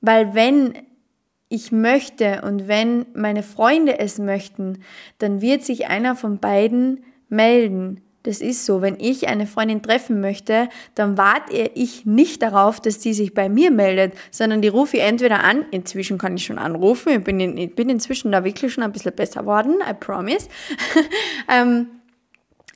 Weil 0.00 0.34
wenn 0.34 0.74
ich 1.48 1.72
möchte 1.72 2.42
und 2.42 2.68
wenn 2.68 3.06
meine 3.14 3.42
Freunde 3.42 3.98
es 3.98 4.18
möchten, 4.18 4.82
dann 5.18 5.40
wird 5.40 5.64
sich 5.64 5.86
einer 5.86 6.14
von 6.14 6.38
beiden 6.38 7.04
melden. 7.30 8.02
Das 8.28 8.42
ist 8.42 8.66
so. 8.66 8.82
Wenn 8.82 9.00
ich 9.00 9.26
eine 9.26 9.46
Freundin 9.46 9.80
treffen 9.80 10.20
möchte, 10.20 10.68
dann 10.94 11.16
warte 11.16 11.70
ich 11.74 12.04
nicht 12.04 12.42
darauf, 12.42 12.78
dass 12.78 12.98
die 12.98 13.14
sich 13.14 13.32
bei 13.32 13.48
mir 13.48 13.70
meldet, 13.70 14.12
sondern 14.30 14.60
die 14.60 14.68
rufe 14.68 14.98
ich 14.98 15.02
entweder 15.02 15.42
an. 15.42 15.64
Inzwischen 15.70 16.18
kann 16.18 16.36
ich 16.36 16.44
schon 16.44 16.58
anrufen. 16.58 17.10
Ich 17.10 17.24
bin, 17.24 17.40
in, 17.40 17.56
ich 17.56 17.74
bin 17.74 17.88
inzwischen 17.88 18.30
da 18.30 18.44
wirklich 18.44 18.70
schon 18.70 18.84
ein 18.84 18.92
bisschen 18.92 19.14
besser 19.14 19.40
geworden. 19.40 19.76
I 19.80 19.94
promise. 19.94 20.46
ähm, 21.48 21.86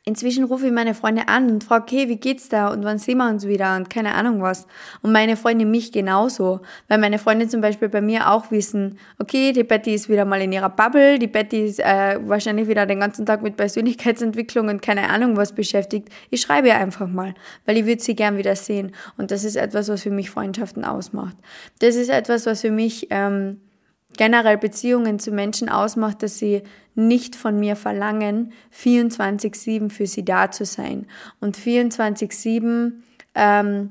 Inzwischen 0.05 0.43
rufe 0.43 0.67
ich 0.67 0.73
meine 0.73 0.95
Freunde 0.95 1.29
an 1.29 1.49
und 1.49 1.63
frage, 1.63 1.85
hey, 1.97 2.09
wie 2.09 2.17
geht's 2.17 2.49
da 2.49 2.73
und 2.73 2.83
wann 2.83 2.99
sehen 2.99 3.19
wir 3.19 3.29
uns 3.29 3.47
wieder 3.47 3.77
und 3.77 3.89
keine 3.89 4.15
Ahnung 4.15 4.43
was. 4.43 4.67
Und 5.01 5.13
meine 5.13 5.37
Freunde 5.37 5.65
mich 5.65 5.93
genauso, 5.93 6.61
weil 6.89 6.99
meine 6.99 7.21
Freunde 7.21 7.47
zum 7.47 7.61
Beispiel 7.61 7.89
bei 7.89 8.01
mir 8.01 8.29
auch 8.29 8.51
wissen, 8.51 8.99
okay, 9.21 9.53
die 9.53 9.63
Betty 9.63 9.95
ist 9.95 10.09
wieder 10.09 10.25
mal 10.25 10.41
in 10.41 10.51
ihrer 10.51 10.71
Bubble, 10.71 11.21
die 11.21 11.29
Betty 11.29 11.67
ist 11.67 11.79
äh, 11.79 12.19
wahrscheinlich 12.27 12.67
wieder 12.67 12.85
den 12.85 12.99
ganzen 12.99 13.27
Tag 13.27 13.43
mit 13.43 13.57
Persönlichkeitsentwicklung 13.57 14.69
und 14.71 14.83
keine 14.83 15.09
Ahnung 15.09 15.37
was 15.37 15.55
beschäftigt. 15.55 16.09
Ich 16.31 16.41
schreibe 16.41 16.67
ihr 16.67 16.77
einfach 16.77 17.07
mal, 17.07 17.35
weil 17.65 17.77
ich 17.77 17.87
würde 17.87 18.03
sie 18.03 18.17
gern 18.17 18.37
wieder 18.37 18.57
sehen. 18.57 18.91
Und 19.19 19.31
das 19.31 19.45
ist 19.45 19.55
etwas, 19.55 19.89
was 19.89 20.03
für 20.03 20.11
mich 20.11 20.31
Freundschaften 20.31 20.85
ausmacht. 20.85 21.37
Das 21.79 21.95
ist 21.95 22.09
etwas, 22.09 22.45
was 22.47 22.63
für 22.63 22.73
mich... 22.73 23.07
Ähm, 23.11 23.61
generell 24.17 24.59
Beziehungen 24.59 25.19
zu 25.19 25.31
Menschen 25.31 25.69
ausmacht, 25.69 26.23
dass 26.23 26.39
sie 26.39 26.63
nicht 26.95 27.37
von 27.37 27.59
mir 27.59 27.77
verlangen, 27.77 28.53
24-7 28.77 29.91
für 29.91 30.07
sie 30.07 30.25
da 30.25 30.51
zu 30.51 30.65
sein 30.65 31.07
und 31.41 31.57
24-7 31.57 32.93
ähm, 33.35 33.91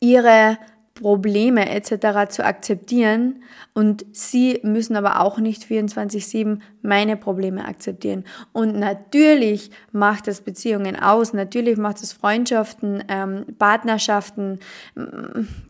ihre 0.00 0.58
Probleme 0.96 1.70
etc. 1.70 2.30
zu 2.30 2.44
akzeptieren 2.44 3.42
und 3.74 4.06
sie 4.12 4.60
müssen 4.62 4.96
aber 4.96 5.20
auch 5.20 5.38
nicht 5.38 5.62
24/7 5.62 6.62
meine 6.80 7.16
Probleme 7.16 7.66
akzeptieren. 7.66 8.24
Und 8.52 8.78
natürlich 8.78 9.70
macht 9.92 10.26
das 10.26 10.40
Beziehungen 10.40 10.98
aus, 10.98 11.34
natürlich 11.34 11.76
macht 11.76 12.02
es 12.02 12.14
Freundschaften, 12.14 13.04
ähm, 13.08 13.44
Partnerschaften, 13.58 14.60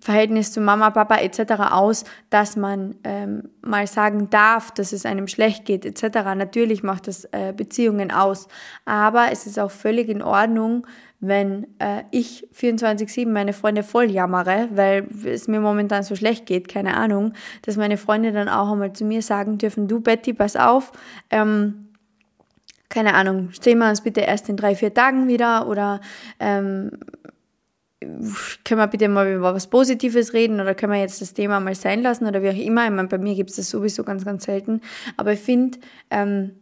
Verhältnis 0.01 0.53
zu 0.53 0.61
Mama, 0.61 0.91
Papa 0.91 1.17
etc. 1.17 1.73
aus, 1.73 2.05
dass 2.31 2.55
man 2.55 2.95
ähm, 3.03 3.51
mal 3.63 3.89
sagen 3.89 4.31
darf, 4.31 4.71
dass 4.71 4.93
es 4.93 5.05
einem 5.05 5.27
schlecht 5.27 5.65
geht 5.65 5.85
etc. 5.85 6.19
Natürlich 6.37 6.85
macht 6.85 7.09
das 7.09 7.25
äh, 7.33 7.53
Beziehungen 7.57 8.13
aus, 8.13 8.47
aber 8.85 9.33
es 9.33 9.47
ist 9.47 9.59
auch 9.59 9.73
völlig 9.73 10.09
in 10.09 10.23
Ordnung, 10.23 10.87
wenn 11.21 11.67
äh, 11.79 12.03
ich 12.11 12.47
24-7 12.55 13.29
meine 13.29 13.53
Freunde 13.53 13.83
voll 13.83 14.11
jammere, 14.11 14.69
weil 14.73 15.09
es 15.25 15.49
mir 15.49 15.61
momentan 15.61 16.03
so 16.03 16.15
schlecht 16.15 16.47
geht, 16.47 16.69
keine 16.69 16.97
Ahnung, 16.97 17.33
dass 17.63 17.77
meine 17.77 17.97
Freunde 17.97 18.33
dann 18.33 18.49
auch 18.49 18.71
einmal 18.71 18.93
zu 18.93 19.05
mir 19.05 19.23
sagen 19.23 19.59
dürfen, 19.59 19.89
du 19.89 20.01
Betty, 20.01 20.35
pass 20.35 20.57
auf, 20.57 20.93
ähm, 21.31 21.89
keine 22.89 23.15
Ahnung, 23.15 23.51
sehen 23.61 23.79
wir 23.79 23.89
uns 23.89 24.03
bitte 24.03 24.21
erst 24.21 24.49
in 24.49 24.57
drei, 24.57 24.75
vier 24.75 24.95
Tagen 24.95 25.27
wieder 25.27 25.67
oder 25.69 26.01
ähm, 26.39 26.91
können 28.01 28.81
wir 28.81 28.87
bitte 28.87 29.09
mal 29.09 29.33
über 29.33 29.55
was 29.55 29.69
Positives 29.69 30.33
reden 30.35 30.61
oder 30.61 30.75
können 30.75 30.93
wir 30.93 31.01
jetzt 31.01 31.21
das 31.21 31.33
Thema 31.33 31.61
mal 31.61 31.75
sein 31.75 32.03
lassen 32.03 32.27
oder 32.27 32.43
wie 32.43 32.51
auch 32.51 32.55
immer. 32.55 32.85
Ich 32.85 32.91
meine, 32.91 33.09
bei 33.09 33.19
mir 33.19 33.35
gibt 33.35 33.51
es 33.51 33.57
das 33.57 33.71
sowieso 33.71 34.05
ganz, 34.05 34.25
ganz 34.25 34.45
selten. 34.45 34.83
Aber 35.17 35.33
ich 35.33 35.41
finde, 35.41 35.79
ähm, 36.11 36.53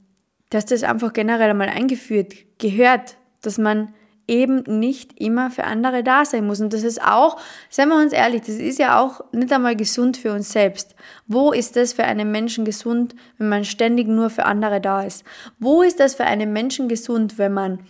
dass 0.50 0.66
das 0.66 0.84
einfach 0.84 1.12
generell 1.12 1.50
einmal 1.50 1.68
eingeführt 1.68 2.34
gehört, 2.58 3.16
dass 3.42 3.58
man 3.58 3.92
eben 4.26 4.62
nicht 4.66 5.20
immer 5.20 5.50
für 5.50 5.64
andere 5.64 6.02
da 6.02 6.24
sein 6.24 6.46
muss. 6.46 6.60
Und 6.60 6.72
das 6.72 6.82
ist 6.82 7.02
auch, 7.02 7.38
seien 7.68 7.88
wir 7.88 7.96
uns 7.96 8.12
ehrlich, 8.12 8.42
das 8.42 8.56
ist 8.56 8.78
ja 8.78 9.00
auch 9.00 9.22
nicht 9.32 9.52
einmal 9.52 9.76
gesund 9.76 10.16
für 10.16 10.32
uns 10.32 10.50
selbst. 10.52 10.94
Wo 11.26 11.52
ist 11.52 11.76
das 11.76 11.92
für 11.92 12.04
einen 12.04 12.30
Menschen 12.30 12.64
gesund, 12.64 13.14
wenn 13.38 13.48
man 13.48 13.64
ständig 13.64 14.08
nur 14.08 14.30
für 14.30 14.44
andere 14.46 14.80
da 14.80 15.02
ist? 15.02 15.24
Wo 15.58 15.82
ist 15.82 16.00
das 16.00 16.14
für 16.14 16.24
einen 16.24 16.52
Menschen 16.52 16.88
gesund, 16.88 17.38
wenn 17.38 17.52
man 17.52 17.80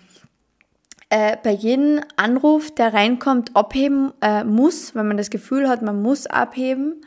äh, 1.11 1.37
bei 1.43 1.53
jedem 1.53 2.01
Anruf, 2.17 2.71
der 2.73 2.93
reinkommt, 2.93 3.55
abheben 3.55 4.13
äh, 4.21 4.45
muss, 4.45 4.95
wenn 4.95 5.07
man 5.07 5.17
das 5.17 5.31
Gefühl 5.31 5.69
hat, 5.69 5.83
man 5.83 6.03
muss 6.03 6.27
abheben? 6.27 7.03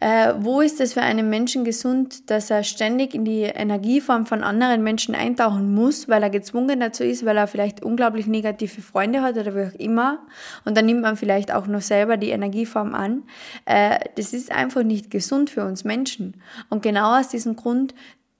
Äh, 0.00 0.32
wo 0.38 0.62
ist 0.62 0.80
es 0.80 0.94
für 0.94 1.02
einen 1.02 1.28
Menschen 1.28 1.62
gesund, 1.62 2.30
dass 2.30 2.50
er 2.50 2.64
ständig 2.64 3.14
in 3.14 3.26
die 3.26 3.42
Energieform 3.42 4.24
von 4.24 4.42
anderen 4.42 4.82
Menschen 4.82 5.14
eintauchen 5.14 5.74
muss, 5.74 6.08
weil 6.08 6.22
er 6.22 6.30
gezwungen 6.30 6.80
dazu 6.80 7.04
ist, 7.04 7.26
weil 7.26 7.36
er 7.36 7.46
vielleicht 7.46 7.82
unglaublich 7.82 8.26
negative 8.26 8.80
Freunde 8.80 9.20
hat 9.20 9.36
oder 9.36 9.54
wie 9.54 9.68
auch 9.68 9.78
immer. 9.78 10.20
Und 10.64 10.76
dann 10.76 10.86
nimmt 10.86 11.02
man 11.02 11.18
vielleicht 11.18 11.52
auch 11.52 11.66
noch 11.66 11.82
selber 11.82 12.16
die 12.16 12.30
Energieform 12.30 12.94
an. 12.94 13.24
Äh, 13.66 13.98
das 14.16 14.32
ist 14.32 14.50
einfach 14.50 14.82
nicht 14.82 15.10
gesund 15.10 15.50
für 15.50 15.66
uns 15.66 15.84
Menschen. 15.84 16.40
Und 16.70 16.82
genau 16.82 17.18
aus 17.18 17.28
diesem 17.28 17.56
Grund 17.56 17.94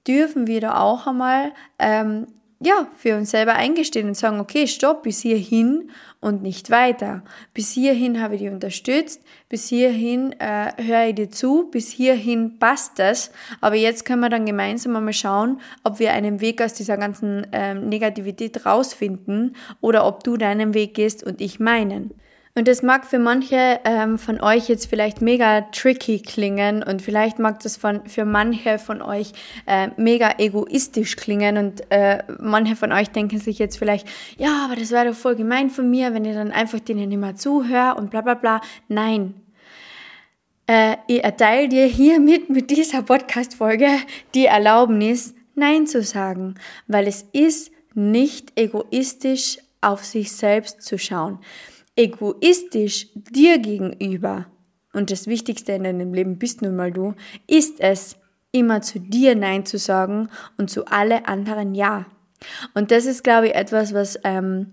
dürfen 0.08 0.46
wir 0.46 0.62
da 0.62 0.80
auch 0.80 1.06
einmal 1.06 1.52
ähm, 1.78 2.26
ja, 2.62 2.88
für 2.96 3.16
uns 3.16 3.30
selber 3.30 3.54
eingestehen 3.54 4.08
und 4.08 4.16
sagen, 4.16 4.38
okay, 4.38 4.66
stopp, 4.66 5.02
bis 5.02 5.20
hierhin 5.20 5.90
und 6.20 6.42
nicht 6.42 6.70
weiter. 6.70 7.22
Bis 7.54 7.72
hierhin 7.72 8.20
habe 8.20 8.34
ich 8.34 8.42
dich 8.42 8.50
unterstützt, 8.50 9.22
bis 9.48 9.68
hierhin 9.68 10.32
äh, 10.38 10.70
höre 10.76 11.08
ich 11.08 11.14
dir 11.14 11.30
zu, 11.30 11.70
bis 11.70 11.90
hierhin 11.90 12.58
passt 12.58 12.98
das. 12.98 13.32
Aber 13.60 13.76
jetzt 13.76 14.04
können 14.04 14.20
wir 14.20 14.28
dann 14.28 14.46
gemeinsam 14.46 14.96
einmal 14.96 15.14
schauen, 15.14 15.60
ob 15.82 15.98
wir 15.98 16.12
einen 16.12 16.40
Weg 16.40 16.60
aus 16.62 16.74
dieser 16.74 16.98
ganzen 16.98 17.46
ähm, 17.52 17.88
Negativität 17.88 18.66
rausfinden 18.66 19.56
oder 19.80 20.06
ob 20.06 20.22
du 20.22 20.36
deinen 20.36 20.74
Weg 20.74 20.94
gehst 20.94 21.24
und 21.24 21.40
ich 21.40 21.58
meinen. 21.58 22.14
Und 22.56 22.66
das 22.66 22.82
mag 22.82 23.06
für 23.06 23.20
manche 23.20 23.78
ähm, 23.84 24.18
von 24.18 24.40
euch 24.40 24.68
jetzt 24.68 24.86
vielleicht 24.86 25.22
mega 25.22 25.60
tricky 25.70 26.20
klingen 26.20 26.82
und 26.82 27.00
vielleicht 27.00 27.38
mag 27.38 27.60
das 27.60 27.76
von, 27.76 28.04
für 28.06 28.24
manche 28.24 28.80
von 28.80 29.02
euch 29.02 29.32
äh, 29.66 29.90
mega 29.96 30.34
egoistisch 30.38 31.14
klingen 31.14 31.56
und 31.58 31.82
äh, 31.90 32.24
manche 32.40 32.74
von 32.74 32.90
euch 32.90 33.08
denken 33.10 33.38
sich 33.38 33.60
jetzt 33.60 33.78
vielleicht, 33.78 34.08
ja, 34.36 34.64
aber 34.64 34.74
das 34.74 34.90
wäre 34.90 35.06
doch 35.06 35.14
voll 35.14 35.36
gemein 35.36 35.70
von 35.70 35.88
mir, 35.88 36.12
wenn 36.12 36.24
ich 36.24 36.34
dann 36.34 36.50
einfach 36.50 36.80
denen 36.80 37.12
immer 37.12 37.36
zuhöre 37.36 37.94
und 37.94 38.10
bla 38.10 38.20
bla 38.20 38.34
bla. 38.34 38.60
Nein. 38.88 39.34
Äh, 40.66 40.96
ich 41.06 41.22
erteile 41.22 41.68
dir 41.68 41.86
hiermit 41.86 42.50
mit 42.50 42.70
dieser 42.70 43.02
Podcast-Folge 43.02 43.88
die 44.34 44.46
Erlaubnis, 44.46 45.34
Nein 45.54 45.86
zu 45.86 46.02
sagen, 46.02 46.56
weil 46.88 47.06
es 47.06 47.22
ist 47.32 47.70
nicht 47.94 48.58
egoistisch 48.58 49.58
auf 49.80 50.04
sich 50.04 50.32
selbst 50.32 50.82
zu 50.82 50.98
schauen 50.98 51.38
egoistisch 51.96 53.08
dir 53.14 53.58
gegenüber, 53.58 54.46
und 54.92 55.10
das 55.10 55.26
Wichtigste 55.26 55.72
in 55.72 55.84
deinem 55.84 56.12
Leben 56.12 56.38
bist 56.38 56.62
nun 56.62 56.76
mal 56.76 56.90
du, 56.90 57.14
ist 57.46 57.80
es, 57.80 58.16
immer 58.52 58.82
zu 58.82 58.98
dir 58.98 59.36
Nein 59.36 59.64
zu 59.64 59.78
sagen 59.78 60.28
und 60.58 60.70
zu 60.70 60.86
alle 60.86 61.28
anderen 61.28 61.74
Ja. 61.74 62.06
Und 62.74 62.90
das 62.90 63.06
ist, 63.06 63.22
glaube 63.22 63.48
ich, 63.48 63.54
etwas, 63.54 63.94
was 63.94 64.18
ähm, 64.24 64.72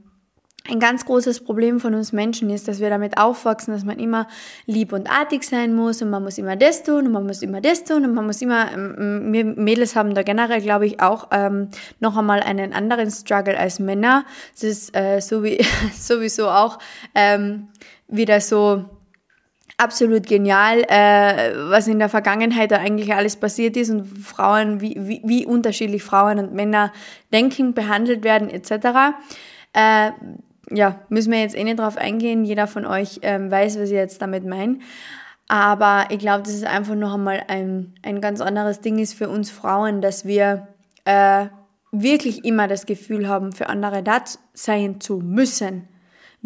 ein 0.69 0.79
ganz 0.79 1.05
großes 1.05 1.43
Problem 1.43 1.79
von 1.79 1.93
uns 1.93 2.11
Menschen 2.11 2.49
ist, 2.49 2.67
dass 2.67 2.79
wir 2.79 2.89
damit 2.89 3.17
aufwachsen, 3.17 3.73
dass 3.73 3.85
man 3.85 3.99
immer 3.99 4.27
lieb 4.65 4.93
und 4.93 5.09
artig 5.09 5.43
sein 5.43 5.73
muss 5.73 6.01
und 6.01 6.09
man 6.09 6.23
muss 6.23 6.37
immer 6.37 6.55
das 6.55 6.83
tun 6.83 7.07
und 7.07 7.11
man 7.11 7.25
muss 7.25 7.41
immer 7.41 7.61
das 7.61 7.83
tun 7.83 8.05
und 8.05 8.13
man 8.13 8.25
muss 8.25 8.41
immer, 8.41 8.71
ähm, 8.73 9.31
wir 9.31 9.45
Mädels 9.45 9.95
haben 9.95 10.13
da 10.13 10.23
generell, 10.23 10.61
glaube 10.61 10.85
ich, 10.85 10.99
auch 10.99 11.29
ähm, 11.31 11.69
noch 11.99 12.17
einmal 12.17 12.41
einen 12.41 12.73
anderen 12.73 13.11
Struggle 13.11 13.57
als 13.57 13.79
Männer. 13.79 14.25
Das 14.53 14.63
ist 14.63 14.95
äh, 14.95 15.19
so 15.19 15.43
wie, 15.43 15.65
sowieso 15.93 16.49
auch 16.49 16.79
ähm, 17.15 17.69
wieder 18.07 18.41
so 18.41 18.85
absolut 19.77 20.25
genial, 20.25 20.83
äh, 20.89 21.53
was 21.69 21.87
in 21.87 21.99
der 21.99 22.09
Vergangenheit 22.09 22.71
da 22.71 22.77
eigentlich 22.77 23.13
alles 23.13 23.35
passiert 23.35 23.77
ist 23.77 23.91
und 23.91 24.05
Frauen, 24.05 24.81
wie, 24.81 24.95
wie, 24.97 25.21
wie 25.23 25.45
unterschiedlich 25.45 26.03
Frauen 26.03 26.39
und 26.39 26.53
Männer 26.53 26.91
denken, 27.31 27.73
behandelt 27.73 28.23
werden 28.23 28.49
etc. 28.49 29.15
ja, 30.69 30.99
müssen 31.09 31.31
wir 31.31 31.39
jetzt 31.39 31.55
eh 31.55 31.63
nicht 31.63 31.79
drauf 31.79 31.97
eingehen. 31.97 32.43
Jeder 32.43 32.67
von 32.67 32.85
euch 32.85 33.19
ähm, 33.21 33.49
weiß, 33.49 33.79
was 33.79 33.89
ich 33.89 33.95
jetzt 33.95 34.21
damit 34.21 34.45
meine. 34.45 34.79
Aber 35.47 36.05
ich 36.09 36.19
glaube, 36.19 36.43
dass 36.43 36.53
es 36.53 36.63
einfach 36.63 36.95
noch 36.95 37.13
einmal 37.13 37.43
ein, 37.47 37.95
ein 38.03 38.19
ganz 38.19 38.41
anderes 38.41 38.81
Ding 38.81 38.99
ist 38.99 39.13
für 39.13 39.29
uns 39.29 39.49
Frauen, 39.49 40.01
dass 40.01 40.25
wir 40.25 40.67
äh, 41.05 41.47
wirklich 41.91 42.43
immer 42.43 42.67
das 42.67 42.85
Gefühl 42.85 43.27
haben, 43.29 43.53
für 43.53 43.69
andere 43.69 44.03
da 44.03 44.23
sein 44.53 44.99
zu 44.99 45.17
müssen. 45.19 45.87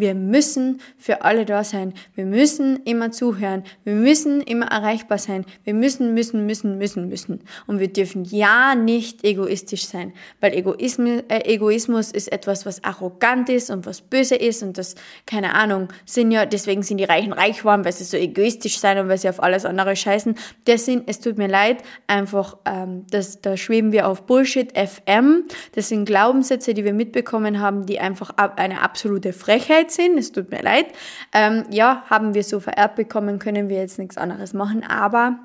Wir 0.02 0.16
müssen 0.16 0.82
für 0.98 1.22
alle 1.22 1.46
da 1.46 1.64
sein. 1.64 1.94
Wir 2.16 2.26
müssen 2.26 2.78
immer 2.86 3.12
zuhören. 3.12 3.64
Wir 3.84 3.94
müssen 3.94 4.42
immer 4.42 4.66
erreichbar 4.66 5.20
sein. 5.20 5.46
Wir 5.64 5.76
müssen, 5.76 6.16
müssen, 6.16 6.48
müssen, 6.48 6.80
müssen, 6.80 7.08
müssen. 7.08 7.42
Und 7.68 7.80
wir 7.80 7.88
dürfen 7.88 8.26
ja 8.26 8.74
nicht 8.74 9.24
egoistisch 9.24 9.86
sein, 9.86 10.14
weil 10.40 10.54
Egoismus, 10.54 11.22
äh, 11.28 11.54
Egoismus 11.54 12.12
ist 12.12 12.32
etwas, 12.32 12.66
was 12.66 12.84
arrogant 12.84 13.48
ist 13.50 13.70
und 13.70 13.86
was 13.86 14.02
böse 14.02 14.34
ist 14.34 14.64
und 14.64 14.80
das, 14.80 14.96
keine 15.28 15.54
Ahnung, 15.54 15.90
sind 16.06 16.32
ja, 16.32 16.48
deswegen 16.48 16.82
sind 16.82 16.98
die 16.98 17.04
Reichen 17.04 17.32
reich 17.32 17.60
geworden, 17.60 17.86
weil 17.86 17.94
sie 17.94 18.04
so 18.04 18.18
egoistisch 18.18 18.80
sein 18.80 18.98
und 18.98 19.08
weil 19.08 19.20
sie 19.20 19.30
auf 19.30 19.44
alles 19.44 19.66
andere 19.66 19.96
scheißen. 19.96 20.34
Sind, 20.68 21.04
es 21.06 21.20
tut 21.20 21.38
mir 21.38 21.48
leid, 21.48 21.84
einfach, 22.08 22.58
ähm, 22.66 23.06
das, 23.12 23.40
da 23.42 23.56
schweben 23.56 23.92
wir 23.92 24.08
auf 24.08 24.26
Bullshit 24.26 24.76
FM. 24.76 25.44
Das 25.74 25.90
sind 25.90 26.06
Glaubenssätze, 26.06 26.74
die 26.74 26.86
wir 26.86 26.94
mitbekommen 26.94 27.60
haben, 27.60 27.86
die 27.86 28.00
einfach 28.00 28.32
eine 28.56 28.82
absolute 28.82 29.32
Frechheit 29.32 29.91
Sind, 29.92 30.18
es 30.18 30.32
tut 30.32 30.52
mir 30.52 30.62
leid. 30.62 30.88
Ähm, 31.34 31.66
ja, 31.70 32.04
haben 32.10 32.34
wir 32.34 32.44
so 32.44 32.60
vererbt 32.60 32.96
bekommen, 32.96 33.40
können 33.40 33.70
wir 33.70 33.78
jetzt 33.78 34.00
nichts 34.00 34.18
anderes 34.18 34.54
machen. 34.54 34.84
Aber 34.84 35.40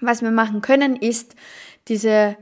was 0.00 0.22
wir 0.22 0.30
machen 0.30 0.60
können, 0.60 0.96
ist 0.96 1.34
diese 1.88 2.36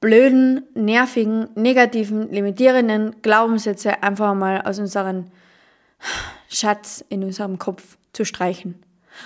blöden, 0.00 0.62
nervigen, 0.74 1.48
negativen, 1.54 2.30
limitierenden 2.30 3.20
Glaubenssätze 3.22 4.02
einfach 4.02 4.34
mal 4.34 4.62
aus 4.62 4.78
unserem 4.78 5.26
Schatz 6.48 7.04
in 7.08 7.24
unserem 7.24 7.58
Kopf 7.58 7.96
zu 8.12 8.24
streichen. 8.24 8.82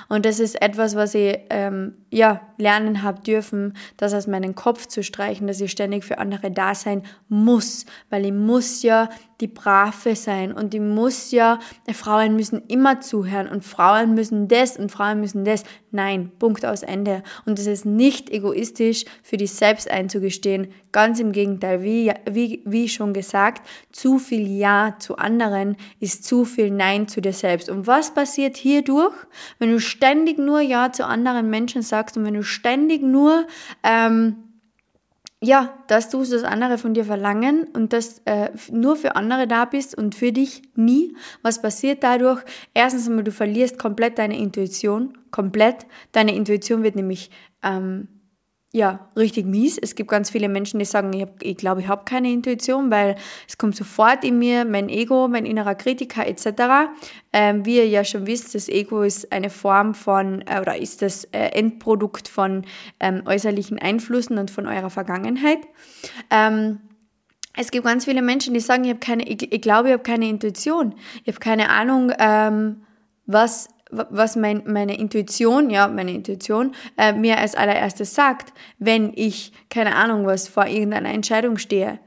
Und 0.09 0.25
das 0.25 0.40
ist 0.40 0.61
etwas, 0.62 0.97
was 0.97 1.14
ich 1.14 1.38
ähm, 1.50 1.95
ja, 2.12 2.42
lernen 2.59 3.02
habe 3.02 3.23
dürfen, 3.23 3.75
das 3.97 4.12
aus 4.12 4.26
meinem 4.26 4.54
Kopf 4.54 4.87
zu 4.87 5.02
streichen, 5.02 5.47
dass 5.47 5.61
ich 5.61 5.71
ständig 5.71 6.04
für 6.04 6.19
andere 6.19 6.50
da 6.50 6.75
sein 6.75 7.02
muss, 7.28 7.87
weil 8.11 8.26
ich 8.26 8.33
muss 8.33 8.83
ja 8.83 9.09
die 9.40 9.49
Brave 9.49 10.14
sein 10.14 10.52
und 10.52 10.73
ich 10.73 10.81
muss 10.81 11.33
ja, 11.33 11.59
Frauen 11.92 12.37
müssen 12.37 12.62
immer 12.69 13.00
zuhören 13.00 13.49
und 13.49 13.64
Frauen 13.64 14.14
müssen 14.14 14.47
das 14.47 14.76
und 14.76 14.92
Frauen 14.92 15.21
müssen 15.21 15.45
das. 15.45 15.64
Nein, 15.90 16.31
Punkt 16.38 16.64
aus 16.64 16.83
Ende. 16.83 17.23
Und 17.45 17.59
es 17.59 17.66
ist 17.66 17.85
nicht 17.85 18.31
egoistisch, 18.31 19.04
für 19.23 19.37
dich 19.37 19.52
selbst 19.52 19.90
einzugestehen. 19.90 20.69
Ganz 20.90 21.19
im 21.19 21.33
Gegenteil, 21.33 21.83
wie, 21.83 22.12
wie, 22.31 22.62
wie 22.64 22.88
schon 22.88 23.12
gesagt, 23.12 23.66
zu 23.90 24.19
viel 24.19 24.47
Ja 24.47 24.97
zu 25.00 25.16
anderen 25.16 25.76
ist 25.99 26.25
zu 26.25 26.45
viel 26.45 26.71
Nein 26.71 27.09
zu 27.09 27.21
dir 27.21 27.33
selbst. 27.33 27.69
Und 27.69 27.87
was 27.87 28.14
passiert 28.14 28.57
hierdurch, 28.57 29.14
wenn 29.59 29.73
du 29.73 29.81
ständig 29.81 30.38
nur 30.38 30.61
Ja 30.61 30.92
zu 30.92 31.04
anderen 31.04 31.50
Menschen 31.50 31.83
sagst 31.83 32.01
und 32.16 32.25
wenn 32.25 32.35
du 32.35 32.42
ständig 32.42 33.02
nur 33.02 33.47
ähm, 33.82 34.37
ja, 35.44 35.76
dass 35.88 36.09
du 36.09 36.21
das 36.21 36.44
andere 36.44 36.78
von 36.78 36.94
dir 36.94 37.04
verlangen 37.04 37.64
und 37.73 37.92
dass 37.92 38.21
äh, 38.26 38.50
nur 38.71 38.94
für 38.94 39.16
andere 39.16 39.49
da 39.49 39.64
bist 39.64 39.99
und 39.99 40.14
für 40.14 40.30
dich 40.30 40.62
nie. 40.76 41.16
Was 41.42 41.61
passiert 41.61 42.04
dadurch? 42.04 42.44
Erstens 42.75 43.09
einmal, 43.09 43.25
du 43.25 43.32
verlierst 43.32 43.76
komplett 43.76 44.18
deine 44.18 44.38
Intuition, 44.38 45.18
komplett. 45.32 45.87
Deine 46.12 46.37
Intuition 46.37 46.85
wird 46.85 46.94
nämlich 46.94 47.32
ähm, 47.64 48.06
ja, 48.75 49.11
richtig 49.17 49.45
mies. 49.45 49.76
Es 49.76 49.95
gibt 49.95 50.11
ganz 50.11 50.31
viele 50.31 50.49
Menschen, 50.49 50.79
die 50.79 50.87
sagen, 50.87 51.12
ich, 51.12 51.23
hab, 51.23 51.43
ich 51.43 51.59
glaube, 51.59 51.83
ich 51.83 51.88
habe 51.88 52.07
keine 52.07 52.33
Intuition, 52.33 52.91
weil 52.91 53.17
es 53.47 53.59
kommt 53.59 53.76
sofort 53.76 54.25
in 54.25 54.38
mir 54.38 54.64
mein 54.64 54.88
Ego, 54.88 55.29
mein 55.29 55.45
innerer 55.45 55.75
Kritiker 55.75 56.26
etc. 56.26 56.91
Ähm, 57.35 57.67
wie 57.67 57.76
ihr 57.76 57.87
ja 57.87 58.02
schon 58.02 58.26
wisst, 58.26 58.55
das 58.55 58.71
Ego 58.71 59.02
ist 59.02 59.31
eine 59.31 59.50
Form 59.50 59.95
von, 59.95 60.43
äh, 60.47 60.59
oder 60.59 60.79
ist 60.79 61.02
das 61.02 61.25
äh, 61.25 61.49
Endprodukt 61.49 62.29
von 62.29 62.64
ähm, 62.99 63.23
äußerlichen 63.26 63.79
Einflüssen 63.79 64.38
und 64.38 64.50
von 64.50 64.67
eurer 64.67 64.91
Vergangenheit. 64.91 65.59
Ähm, 66.31 66.79
es 67.55 67.71
gibt 67.71 67.85
ganz 67.85 68.07
viele 68.07 68.23
Menschen, 68.23 68.55
die 68.55 68.61
sagen, 68.61 68.85
ich 68.85 68.93
habe 68.93 69.23
ich, 69.23 69.52
ich 69.52 69.61
glaube, 69.61 69.88
ich 69.88 69.93
habe 69.93 70.02
keine 70.02 70.31
Intuition. 70.31 70.95
Ich 71.25 71.29
habe 71.29 71.41
keine 71.41 71.69
Ahnung, 71.69 72.11
ähm, 72.19 72.85
was, 73.26 73.69
was 73.93 74.37
mein, 74.37 74.63
meine 74.67 74.99
Intuition, 74.99 75.71
ja, 75.71 75.87
meine 75.87 76.13
Intuition, 76.13 76.75
äh, 76.97 77.13
mir 77.13 77.39
als 77.39 77.55
allererstes 77.55 78.15
sagt, 78.15 78.53
wenn 78.79 79.13
ich, 79.15 79.53
keine 79.69 79.95
Ahnung, 79.95 80.27
was 80.27 80.49
vor 80.49 80.67
irgendeiner 80.67 81.11
Entscheidung 81.11 81.59
stehe 81.59 81.99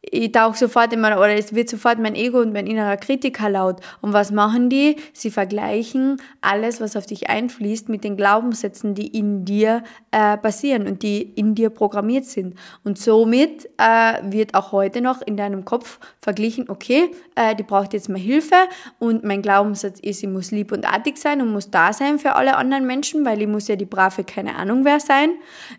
ich 0.00 0.30
tauche 0.30 0.56
sofort 0.56 0.92
in 0.92 1.00
meiner, 1.00 1.18
oder 1.18 1.34
es 1.34 1.54
wird 1.54 1.68
sofort 1.68 1.98
mein 1.98 2.14
Ego 2.14 2.38
und 2.40 2.52
mein 2.52 2.68
innerer 2.68 2.96
Kritiker 2.96 3.50
laut. 3.50 3.80
Und 4.00 4.12
was 4.12 4.30
machen 4.30 4.70
die? 4.70 4.96
Sie 5.12 5.30
vergleichen 5.30 6.22
alles, 6.40 6.80
was 6.80 6.94
auf 6.96 7.06
dich 7.06 7.28
einfließt, 7.28 7.88
mit 7.88 8.04
den 8.04 8.16
Glaubenssätzen, 8.16 8.94
die 8.94 9.08
in 9.08 9.44
dir 9.44 9.82
äh, 10.12 10.36
passieren 10.36 10.86
und 10.86 11.02
die 11.02 11.22
in 11.22 11.56
dir 11.56 11.70
programmiert 11.70 12.26
sind. 12.26 12.54
Und 12.84 12.96
somit 12.96 13.68
äh, 13.76 14.14
wird 14.22 14.54
auch 14.54 14.70
heute 14.70 15.00
noch 15.00 15.20
in 15.20 15.36
deinem 15.36 15.64
Kopf 15.64 15.98
verglichen, 16.20 16.70
okay, 16.70 17.10
äh, 17.34 17.56
die 17.56 17.64
braucht 17.64 17.92
jetzt 17.92 18.08
mal 18.08 18.18
Hilfe 18.18 18.54
und 19.00 19.24
mein 19.24 19.42
Glaubenssatz 19.42 19.98
ist, 19.98 20.22
ich 20.22 20.28
muss 20.28 20.52
lieb 20.52 20.70
und 20.70 20.86
artig 20.86 21.18
sein 21.18 21.40
und 21.42 21.52
muss 21.52 21.70
da 21.70 21.92
sein 21.92 22.20
für 22.20 22.36
alle 22.36 22.56
anderen 22.56 22.86
Menschen, 22.86 23.24
weil 23.24 23.42
ich 23.42 23.48
muss 23.48 23.66
ja 23.66 23.74
die 23.74 23.84
brave 23.84 24.22
keine 24.22 24.54
Ahnung 24.54 24.84
wer 24.84 25.00
sein. 25.00 25.30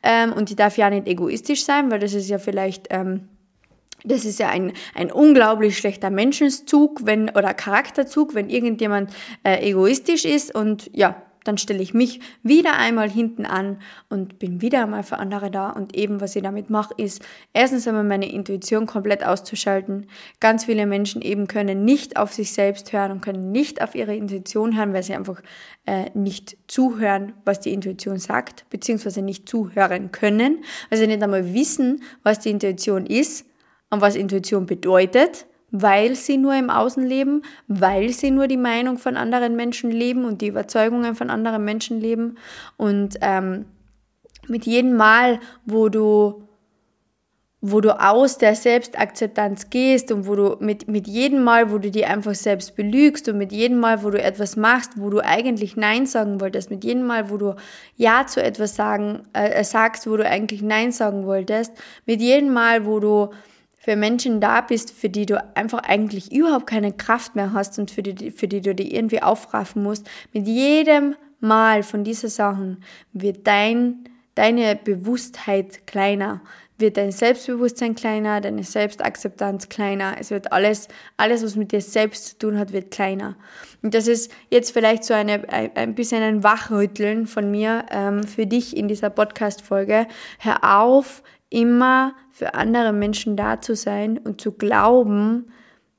Ähm, 0.04 0.34
und 0.34 0.50
ich 0.50 0.58
darf 0.58 0.78
ja 0.78 0.90
nicht 0.90 1.08
egoistisch 1.08 1.64
sein, 1.64 1.90
weil 1.90 2.00
das 2.00 2.14
ist 2.14 2.30
ja 2.30 2.38
vielleicht... 2.38 2.88
Ähm, 2.90 3.30
das 4.04 4.26
ist 4.26 4.40
ja 4.40 4.50
ein, 4.50 4.74
ein 4.96 5.12
unglaublich 5.12 5.78
schlechter 5.78 6.10
Menschenzug 6.10 7.02
wenn, 7.06 7.30
oder 7.30 7.54
Charakterzug, 7.54 8.36
wenn 8.36 8.50
irgendjemand 8.50 9.12
äh, 9.44 9.70
egoistisch 9.70 10.26
ist 10.26 10.54
und 10.54 10.90
ja, 10.94 11.22
dann 11.44 11.58
stelle 11.58 11.82
ich 11.82 11.94
mich 11.94 12.20
wieder 12.44 12.78
einmal 12.78 13.10
hinten 13.10 13.46
an 13.46 13.80
und 14.10 14.40
bin 14.40 14.62
wieder 14.62 14.84
einmal 14.84 15.04
für 15.04 15.18
andere 15.18 15.50
da. 15.50 15.70
Und 15.70 15.96
eben, 15.96 16.22
was 16.22 16.36
ich 16.36 16.44
damit 16.44 16.70
mache, 16.70 16.94
ist 16.98 17.24
erstens 17.54 17.88
einmal 17.88 18.04
meine 18.04 18.32
Intuition 18.32 18.86
komplett 18.86 19.26
auszuschalten. 19.26 20.08
Ganz 20.40 20.66
viele 20.66 20.86
Menschen 20.86 21.22
eben 21.22 21.48
können 21.48 21.86
nicht 21.86 22.18
auf 22.18 22.34
sich 22.34 22.52
selbst 22.52 22.94
hören 22.94 23.12
und 23.12 23.22
können 23.22 23.52
nicht 23.52 23.82
auf 23.82 23.96
ihre 23.96 24.16
Intuition 24.16 24.78
hören, 24.78 24.94
weil 24.94 25.04
sie 25.04 25.16
einfach 25.16 25.42
äh, 25.86 26.12
nicht 26.14 26.58
zuhören, 26.68 27.34
was 27.46 27.60
die 27.62 27.74
Intuition 27.74 28.20
sagt, 28.20 28.70
beziehungsweise 28.70 29.22
nicht 29.22 29.48
zuhören 29.48 30.12
können, 30.12 30.64
weil 30.90 31.00
sie 31.00 31.08
nicht 31.08 31.24
einmal 31.24 31.54
wissen, 31.54 32.04
was 32.24 32.40
die 32.40 32.50
Intuition 32.50 33.06
ist 33.06 33.49
und 33.90 34.02
was 34.02 34.16
Intuition 34.16 34.66
bedeutet, 34.66 35.46
weil 35.72 36.16
sie 36.16 36.38
nur 36.38 36.56
im 36.56 36.70
Außen 36.70 37.04
leben, 37.04 37.44
weil 37.68 38.10
sie 38.10 38.32
nur 38.32 38.48
die 38.48 38.58
Meinung 38.58 38.98
von 38.98 39.18
anderen 39.18 39.56
Menschen 39.56 39.92
leben 39.92 40.26
und 40.26 40.42
die 40.42 40.48
Überzeugungen 40.48 41.16
von 41.16 41.30
anderen 41.30 41.64
Menschen 41.64 42.00
leben. 42.00 42.38
Und 42.78 43.18
ähm, 43.22 43.66
mit 44.48 44.66
jedem 44.66 44.96
Mal, 44.96 45.40
wo 45.66 45.90
du 45.90 46.44
wo 47.62 47.82
du 47.82 48.00
aus 48.00 48.38
der 48.38 48.56
Selbstakzeptanz 48.56 49.70
gehst 49.70 50.14
und 50.14 50.28
wo 50.28 50.36
du 50.36 50.56
mit, 50.62 50.88
mit 50.88 51.08
jedem 51.08 51.44
Mal, 51.44 51.72
wo 51.72 51.78
du 51.78 51.92
dir 51.92 52.10
einfach 52.10 52.34
selbst 52.34 52.78
belügst 52.78 53.28
und 53.28 53.38
mit 53.38 53.52
jedem 53.52 53.80
Mal, 53.80 54.02
wo 54.02 54.10
du 54.10 54.22
etwas 54.22 54.56
machst, 54.56 54.94
wo 54.96 55.10
du 55.10 55.20
eigentlich 55.20 55.76
Nein 55.76 56.06
sagen 56.06 56.40
wolltest, 56.40 56.72
mit 56.72 56.86
jedem 56.86 57.06
Mal, 57.06 57.30
wo 57.30 57.36
du 57.36 57.56
Ja 57.98 58.26
zu 58.26 58.42
etwas 58.42 58.76
sagen, 58.76 59.24
äh, 59.34 59.62
sagst, 59.66 60.10
wo 60.10 60.16
du 60.16 60.26
eigentlich 60.26 60.62
Nein 60.62 60.94
sagen 60.94 61.26
wolltest, 61.26 61.74
mit 62.06 62.22
jedem 62.22 62.54
Mal, 62.54 62.86
wo 62.86 63.02
du 63.02 63.30
für 63.80 63.96
Menschen 63.96 64.42
da 64.42 64.62
bist, 64.62 64.92
für 64.92 65.10
die 65.10 65.26
du 65.26 65.42
einfach 65.56 65.80
eigentlich 65.80 66.32
überhaupt 66.34 66.68
keine 66.68 66.92
Kraft 66.92 67.36
mehr 67.36 67.54
hast 67.54 67.80
und 67.80 67.90
für 67.90 68.04
die, 68.04 68.30
für 68.30 68.48
die 68.48 68.62
du 68.62 68.76
die 68.76 68.94
irgendwie 68.94 69.24
aufraffen 69.24 69.82
musst, 69.82 70.08
mit 70.34 70.46
jedem 70.46 71.16
Mal 71.40 71.84
von 71.84 72.04
diesen 72.04 72.30
Sachen 72.30 72.84
wird 73.14 73.48
dein, 73.48 74.04
deine 74.36 74.76
Bewusstheit 74.76 75.88
kleiner, 75.88 76.42
wird 76.78 76.98
dein 76.98 77.14
Selbstbewusstsein 77.14 77.96
kleiner, 77.96 78.42
deine 78.42 78.64
Selbstakzeptanz 78.64 79.70
kleiner. 79.70 80.16
Es 80.20 80.32
wird 80.32 80.52
alles, 80.52 80.90
alles, 81.16 81.42
was 81.42 81.56
mit 81.56 81.72
dir 81.72 81.82
selbst 81.82 82.28
zu 82.28 82.38
tun 82.38 82.60
hat, 82.60 82.74
wird 82.74 82.92
kleiner. 82.92 83.38
Und 83.82 83.94
das 83.94 84.08
ist 84.08 84.32
jetzt 84.50 84.72
vielleicht 84.72 85.06
so 85.06 85.14
eine, 85.14 85.48
ein 85.50 85.96
bisschen 85.96 86.22
ein 86.22 86.44
Wachrütteln 86.44 87.28
von 87.28 87.50
mir 87.50 87.86
ähm, 87.92 88.24
für 88.24 88.46
dich 88.46 88.76
in 88.76 88.90
dieser 88.90 89.10
Podcast-Folge. 89.10 90.08
Hör 90.40 90.82
auf, 90.82 91.24
immer 91.50 92.14
für 92.40 92.54
andere 92.54 92.94
Menschen 92.94 93.36
da 93.36 93.60
zu 93.60 93.76
sein 93.76 94.18
und 94.18 94.40
zu 94.40 94.54
glauben, 94.54 95.52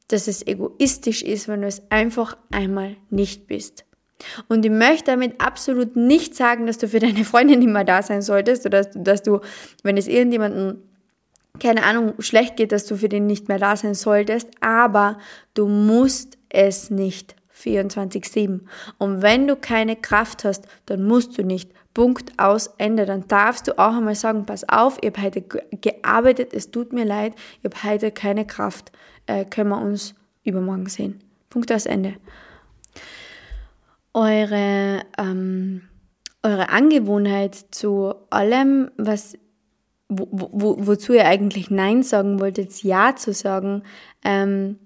dass 0.09 0.27
es 0.27 0.47
egoistisch 0.47 1.21
ist, 1.21 1.49
wenn 1.49 1.61
du 1.61 1.67
es 1.67 1.83
einfach 1.91 2.35
einmal 2.51 2.97
nicht 3.11 3.47
bist. 3.47 3.85
Und 4.49 4.65
ich 4.65 4.71
möchte 4.71 5.11
damit 5.11 5.39
absolut 5.39 5.97
nicht 5.97 6.35
sagen, 6.35 6.67
dass 6.67 6.79
du 6.79 6.89
für 6.89 6.99
deine 6.99 7.27
Freundin 7.27 7.61
immer 7.61 7.85
da 7.85 8.03
sein 8.03 8.23
solltest 8.23 8.65
oder 8.65 8.85
dass, 8.85 8.93
dass 8.95 9.23
du, 9.23 9.41
wenn 9.83 9.99
es 9.99 10.09
irgendjemandem 10.09 10.79
keine 11.59 11.83
Ahnung, 11.83 12.15
schlecht 12.21 12.57
geht, 12.57 12.73
dass 12.73 12.87
du 12.87 12.97
für 12.97 13.11
den 13.11 13.27
nicht 13.27 13.49
mehr 13.49 13.59
da 13.59 13.77
sein 13.77 13.93
solltest, 13.93 14.49
aber 14.61 15.19
du 15.53 15.69
musst 15.69 16.39
es 16.49 16.89
nicht 16.89 17.35
24-7. 17.55 18.61
Und 18.97 19.21
wenn 19.21 19.47
du 19.47 19.57
keine 19.57 19.97
Kraft 19.97 20.45
hast, 20.45 20.65
dann 20.87 21.05
musst 21.05 21.37
du 21.37 21.43
nicht. 21.43 21.71
Punkt 21.95 22.39
aus, 22.39 22.69
Ende. 22.79 23.07
Dann 23.07 23.27
darfst 23.29 23.69
du 23.69 23.79
auch 23.79 23.97
einmal 23.97 24.15
sagen, 24.15 24.47
pass 24.47 24.69
auf, 24.69 24.99
ich 25.01 25.11
habe 25.11 25.23
heute 25.23 25.43
gearbeitet, 25.43 26.55
es 26.55 26.71
tut 26.71 26.93
mir 26.93 27.05
leid, 27.05 27.35
ich 27.59 27.65
habe 27.65 27.91
heute 27.91 28.11
keine 28.13 28.47
Kraft, 28.47 28.93
äh, 29.27 29.45
können 29.45 29.71
wir 29.71 29.81
uns 29.81 30.15
übermorgen 30.45 30.87
sehen. 30.87 31.21
Punkt 31.49 31.73
aus, 31.73 31.87
Ende. 31.87 32.15
Eure, 34.15 35.03
ähm, 35.19 35.83
eure 36.43 36.71
Angewohnheit 36.71 37.55
zu 37.55 38.15
allem, 38.31 38.91
was 38.97 39.37
wo, 40.11 40.27
wo, 40.33 40.87
wozu 40.87 41.13
ihr 41.13 41.27
eigentlich 41.27 41.71
Nein 41.71 42.03
sagen 42.03 42.41
wolltet, 42.41 42.83
Ja 42.83 43.15
zu 43.15 43.33
sagen, 43.33 43.85
ähm, 44.25 44.79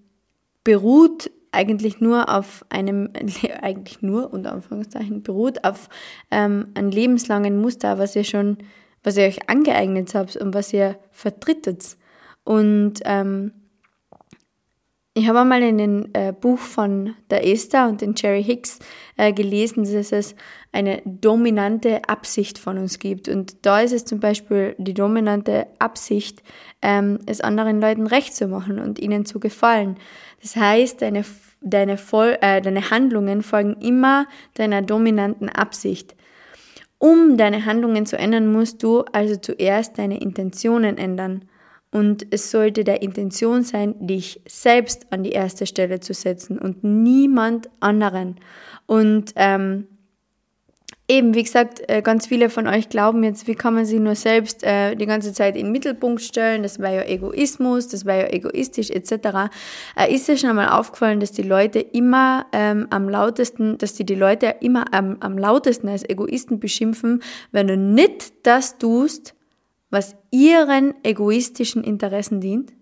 beruht 0.65 1.31
eigentlich 1.55 2.01
nur 2.01 2.29
auf 2.29 2.65
einem, 2.69 3.11
eigentlich 3.63 4.03
nur 4.03 4.33
unter 4.33 4.53
Anführungszeichen, 4.53 5.23
beruht 5.23 5.65
auf 5.65 5.89
ähm, 6.31 6.69
einem 6.75 6.91
lebenslangen 6.91 7.61
Muster, 7.61 7.99
was 7.99 8.15
ihr 8.17 8.25
schon, 8.25 8.59
was 9.03 9.17
ihr 9.17 9.25
euch 9.25 9.49
angeeignet 9.49 10.15
habt 10.15 10.37
und 10.37 10.55
was 10.55 10.73
ihr 10.73 10.97
vertretet. 11.11 11.97
Und 12.45 13.01
ähm, 13.05 13.53
ich 15.17 15.29
habe 15.29 15.41
einmal 15.41 15.63
in 15.63 15.79
dem 15.79 16.09
äh, 16.13 16.33
Buch 16.33 16.59
von 16.59 17.15
der 17.31 17.47
Esther 17.47 17.89
und 17.89 18.01
den 18.01 18.15
Jerry 18.17 18.43
Hicks 18.43 18.81
äh, 19.17 19.33
gelesen, 19.33 19.85
dass 19.85 20.11
es 20.11 20.35
eine 20.73 21.03
dominante 21.05 22.03
Absicht 22.09 22.59
von 22.59 22.79
uns 22.79 22.99
gibt. 22.99 23.29
Und 23.29 23.65
da 23.65 23.81
ist 23.81 23.93
es 23.93 24.05
zum 24.05 24.19
Beispiel 24.19 24.75
die 24.77 24.93
dominante 24.93 25.69
Absicht, 25.79 26.43
ähm, 26.83 27.21
es 27.27 27.41
anderen 27.41 27.81
Leuten 27.81 28.09
recht 28.09 28.35
zu 28.35 28.49
machen 28.49 28.81
und 28.81 28.99
ihnen 28.99 29.25
zu 29.25 29.39
gefallen. 29.39 29.99
Das 30.43 30.57
heißt, 30.57 31.01
deine, 31.01 31.25
deine, 31.61 31.97
Voll, 31.97 32.37
äh, 32.41 32.61
deine 32.61 32.91
Handlungen 32.91 33.43
folgen 33.43 33.77
immer 33.81 34.27
deiner 34.55 34.83
dominanten 34.83 35.49
Absicht. 35.49 36.17
Um 36.99 37.37
deine 37.37 37.67
Handlungen 37.67 38.05
zu 38.05 38.19
ändern, 38.19 38.51
musst 38.51 38.83
du 38.83 39.05
also 39.13 39.37
zuerst 39.37 39.97
deine 39.97 40.21
Intentionen 40.21 40.99
ändern. 40.99 41.45
Und 41.95 42.27
es 42.31 42.51
sollte 42.51 42.83
der 42.83 43.03
Intention 43.03 43.63
sein, 43.63 43.95
dich 44.05 44.41
selbst 44.49 45.07
an 45.13 45.23
die 45.23 45.31
erste 45.31 45.65
Stelle 45.65 46.01
zu 46.01 46.13
setzen 46.13 46.59
und 46.59 46.83
niemand 46.83 47.71
anderen. 47.79 48.41
Und 48.87 49.33
ähm, 49.37 49.87
eben, 51.07 51.37
wie 51.37 51.45
gesagt, 51.45 51.89
äh, 51.89 52.03
ganz 52.03 52.27
viele 52.27 52.51
von 52.51 52.67
euch 52.67 52.89
glauben 52.89 53.23
jetzt, 53.23 53.47
wie 53.47 53.55
kann 53.55 53.75
man 53.75 53.87
sich 53.87 54.01
nur 54.01 54.17
selbst 54.17 54.65
äh, 54.65 54.97
die 54.97 55.07
ganze 55.07 55.33
Zeit 55.33 55.55
in 55.55 55.67
den 55.67 55.73
Mittelpunkt 55.73 56.21
stellen, 56.21 56.65
das 56.65 56.81
wäre 56.81 56.97
ja 56.97 57.03
Egoismus, 57.05 57.87
das 57.87 58.05
wäre 58.05 58.23
ja 58.23 58.33
egoistisch 58.33 58.91
etc. 58.91 59.53
Äh, 59.97 60.13
ist 60.13 60.27
dir 60.27 60.37
schon 60.37 60.51
einmal 60.51 60.71
aufgefallen, 60.71 61.21
dass 61.21 61.31
die 61.31 61.43
Leute 61.43 61.79
immer 61.79 62.47
ähm, 62.53 62.89
am 62.91 63.09
lautesten, 63.09 63.79
dass 63.79 63.95
die 63.95 64.05
die 64.05 64.17
Leute 64.17 64.57
immer 64.63 64.93
am, 64.93 65.19
am 65.21 65.39
lautesten 65.39 65.87
als 65.87 66.03
Egoisten 66.03 66.59
beschimpfen, 66.59 67.23
wenn 67.53 67.69
du 67.69 67.77
nicht 67.77 68.33
das 68.43 68.79
tust, 68.79 69.37
was 69.95 70.15
ihren 70.31 70.93
egoistischen 71.03 71.83
Interessen 71.83 72.43
dient? 72.43 72.73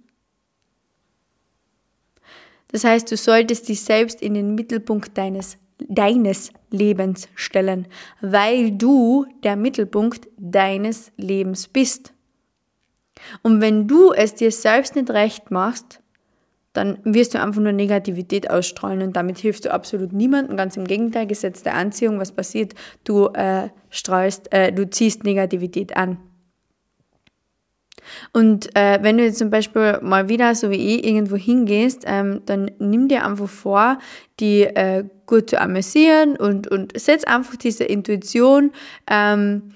Das 2.72 2.82
heißt, 2.82 3.08
du 3.12 3.16
solltest 3.16 3.68
dich 3.68 3.82
selbst 3.82 4.20
in 4.20 4.34
den 4.34 4.56
Mittelpunkt 4.56 5.16
deines 5.16 5.58
deines 5.88 6.52
Lebens 6.70 7.28
stellen, 7.34 7.86
weil 8.20 8.72
du 8.72 9.26
der 9.42 9.56
Mittelpunkt 9.56 10.28
deines 10.38 11.12
Lebens 11.16 11.68
bist. 11.68 12.12
Und 13.42 13.60
wenn 13.60 13.86
du 13.86 14.12
es 14.12 14.34
dir 14.34 14.50
selbst 14.50 14.96
nicht 14.96 15.10
recht 15.10 15.50
machst, 15.50 16.00
dann 16.72 16.98
wirst 17.04 17.34
du 17.34 17.40
einfach 17.40 17.60
nur 17.60 17.72
Negativität 17.72 18.48
ausstrahlen 18.50 19.02
und 19.02 19.14
damit 19.14 19.38
hilfst 19.38 19.66
du 19.66 19.72
absolut 19.72 20.12
niemandem. 20.12 20.56
Ganz 20.56 20.76
im 20.76 20.86
Gegenteil, 20.86 21.26
Gesetz 21.26 21.62
der 21.62 21.74
Anziehung, 21.74 22.18
was 22.18 22.32
passiert? 22.32 22.74
Du 23.04 23.26
äh, 23.34 23.68
strahlst, 23.90 24.52
äh, 24.52 24.72
du 24.72 24.88
ziehst 24.88 25.24
Negativität 25.24 25.96
an. 25.96 26.18
Und 28.32 28.74
äh, 28.76 28.98
wenn 29.02 29.18
du 29.18 29.24
jetzt 29.24 29.38
zum 29.38 29.50
Beispiel 29.50 29.98
mal 30.02 30.28
wieder, 30.28 30.54
so 30.54 30.70
wie 30.70 30.96
ich, 30.96 31.06
irgendwo 31.06 31.36
hingehst, 31.36 32.04
ähm, 32.06 32.42
dann 32.46 32.70
nimm 32.78 33.08
dir 33.08 33.24
einfach 33.26 33.48
vor, 33.48 33.98
die 34.40 34.62
äh, 34.62 35.04
gut 35.26 35.50
zu 35.50 35.60
amüsieren 35.60 36.36
und, 36.36 36.68
und 36.68 36.98
setz 36.98 37.24
einfach 37.24 37.56
diese 37.56 37.84
Intuition 37.84 38.72
ähm, 39.10 39.72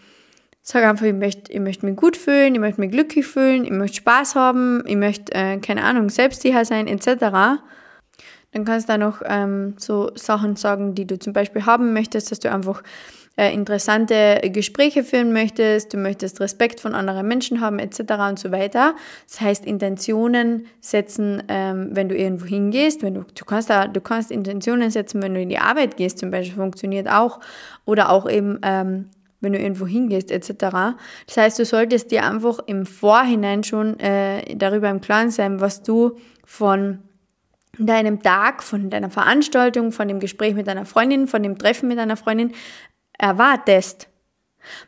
Sag 0.69 0.83
einfach, 0.83 1.07
ich 1.07 1.15
möchte, 1.15 1.53
ich 1.53 1.61
möchte 1.61 1.87
mich 1.87 1.95
gut 1.95 2.17
fühlen, 2.17 2.53
ich 2.53 2.61
möchte 2.61 2.81
mich 2.81 2.91
glücklich 2.91 3.25
fühlen, 3.25 3.65
ich 3.65 3.71
möchte 3.71 3.99
Spaß 3.99 4.35
haben, 4.35 4.83
ich 4.87 4.97
möchte, 4.97 5.33
äh, 5.33 5.59
keine 5.59 5.85
Ahnung, 5.85 6.09
selbstsicher 6.09 6.65
sein, 6.65 6.89
etc. 6.89 7.61
Dann 8.51 8.65
kannst 8.65 8.89
du 8.89 8.95
da 8.95 8.99
noch 8.99 9.23
ähm, 9.25 9.75
so 9.77 10.11
Sachen 10.17 10.57
sagen, 10.57 10.97
die 10.97 11.07
du 11.07 11.21
zum 11.21 11.33
Beispiel 11.33 11.67
haben 11.67 11.93
möchtest, 11.93 12.33
dass 12.33 12.41
du 12.41 12.51
einfach 12.51 12.83
äh, 13.37 13.53
interessante 13.53 14.41
Gespräche 14.45 15.05
führen 15.05 15.33
möchtest, 15.33 15.93
du 15.93 15.99
möchtest 15.99 16.41
Respekt 16.41 16.81
von 16.81 16.95
anderen 16.95 17.29
Menschen 17.29 17.61
haben, 17.61 17.79
etc. 17.79 18.01
und 18.29 18.39
so 18.39 18.51
weiter. 18.51 18.95
Das 19.29 19.41
heißt, 19.41 19.67
Intentionen 19.67 20.67
setzen, 20.81 21.43
ähm, 21.49 21.91
wenn 21.93 22.09
du 22.09 22.17
irgendwo 22.17 22.47
hingehst, 22.47 23.03
wenn 23.03 23.15
du, 23.15 23.25
du 23.35 23.45
kannst 23.45 23.69
da, 23.69 23.87
du 23.87 24.01
kannst 24.01 24.31
Intentionen 24.31 24.91
setzen, 24.91 25.23
wenn 25.23 25.35
du 25.35 25.41
in 25.41 25.51
die 25.51 25.59
Arbeit 25.59 25.97
gehst, 25.97 26.19
zum 26.19 26.31
Beispiel, 26.31 26.57
funktioniert 26.57 27.09
auch. 27.09 27.41
Oder 27.85 28.11
auch 28.11 28.29
eben 28.29 28.59
ähm, 28.63 29.11
wenn 29.41 29.53
du 29.53 29.59
irgendwo 29.59 29.87
hingehst 29.87 30.31
etc. 30.31 30.97
Das 31.27 31.37
heißt, 31.37 31.59
du 31.59 31.65
solltest 31.65 32.11
dir 32.11 32.25
einfach 32.25 32.59
im 32.67 32.87
Vorhinein 32.87 33.63
schon 33.65 34.01
äh, 34.01 34.57
darüber 34.57 34.91
im 34.91 35.01
Klaren 35.01 35.31
sein, 35.31 35.61
was 35.61 35.83
du 35.83 36.17
von 36.45 37.01
deinem 37.79 38.23
Tag, 38.23 38.63
von 38.63 38.89
deiner 38.91 39.11
Veranstaltung, 39.11 39.93
von 39.93 40.09
dem 40.09 40.21
Gespräch 40.21 40.55
mit 40.55 40.67
deiner 40.67 40.87
Freundin, 40.87 41.27
von 41.27 41.43
dem 41.43 41.59
Treffen 41.59 41.89
mit 41.89 41.99
deiner 41.99 42.17
Freundin 42.17 42.53
erwartest. 43.19 44.09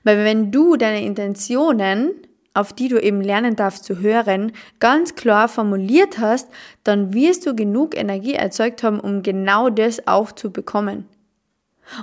Weil 0.04 0.24
wenn 0.24 0.50
du 0.50 0.76
deine 0.76 1.04
Intentionen, 1.04 2.12
auf 2.54 2.72
die 2.72 2.88
du 2.88 3.00
eben 3.00 3.20
lernen 3.20 3.54
darfst 3.56 3.84
zu 3.84 4.00
hören, 4.00 4.52
ganz 4.80 5.14
klar 5.14 5.48
formuliert 5.48 6.18
hast, 6.18 6.48
dann 6.82 7.14
wirst 7.14 7.46
du 7.46 7.54
genug 7.54 7.96
Energie 7.96 8.34
erzeugt 8.34 8.82
haben, 8.82 8.98
um 8.98 9.22
genau 9.22 9.70
das 9.70 10.06
auch 10.08 10.32
zu 10.32 10.50
bekommen. 10.50 11.06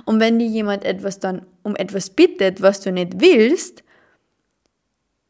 Und 0.04 0.18
wenn 0.20 0.38
dir 0.38 0.48
jemand 0.48 0.84
etwas 0.84 1.20
dann 1.20 1.42
um 1.62 1.76
etwas 1.76 2.10
bittet, 2.10 2.62
was 2.62 2.80
du 2.80 2.90
nicht 2.90 3.20
willst, 3.20 3.84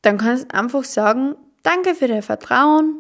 dann 0.03 0.19
kannst 0.19 0.45
du 0.45 0.55
einfach 0.55 0.85
sagen, 0.85 1.35
danke 1.63 1.95
für 1.95 2.09
dein 2.09 2.23
Vertrauen. 2.23 2.97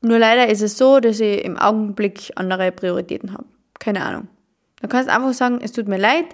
Nur 0.00 0.18
leider 0.18 0.48
ist 0.48 0.60
es 0.60 0.76
so, 0.76 1.00
dass 1.00 1.20
ich 1.20 1.44
im 1.44 1.56
Augenblick 1.56 2.32
andere 2.34 2.72
Prioritäten 2.72 3.32
habe. 3.32 3.44
Keine 3.78 4.04
Ahnung. 4.04 4.28
Dann 4.80 4.90
kannst 4.90 5.08
du 5.08 5.14
einfach 5.14 5.32
sagen, 5.32 5.60
es 5.62 5.72
tut 5.72 5.88
mir 5.88 5.98
leid. 5.98 6.26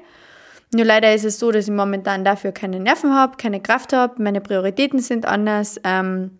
Nur 0.72 0.84
leider 0.84 1.12
ist 1.14 1.24
es 1.24 1.38
so, 1.38 1.50
dass 1.50 1.66
ich 1.66 1.74
momentan 1.74 2.24
dafür 2.24 2.52
keine 2.52 2.78
Nerven 2.78 3.12
habe, 3.12 3.36
keine 3.36 3.60
Kraft 3.60 3.92
habe, 3.92 4.22
meine 4.22 4.40
Prioritäten 4.40 5.00
sind 5.00 5.26
anders. 5.26 5.80
Ähm, 5.82 6.38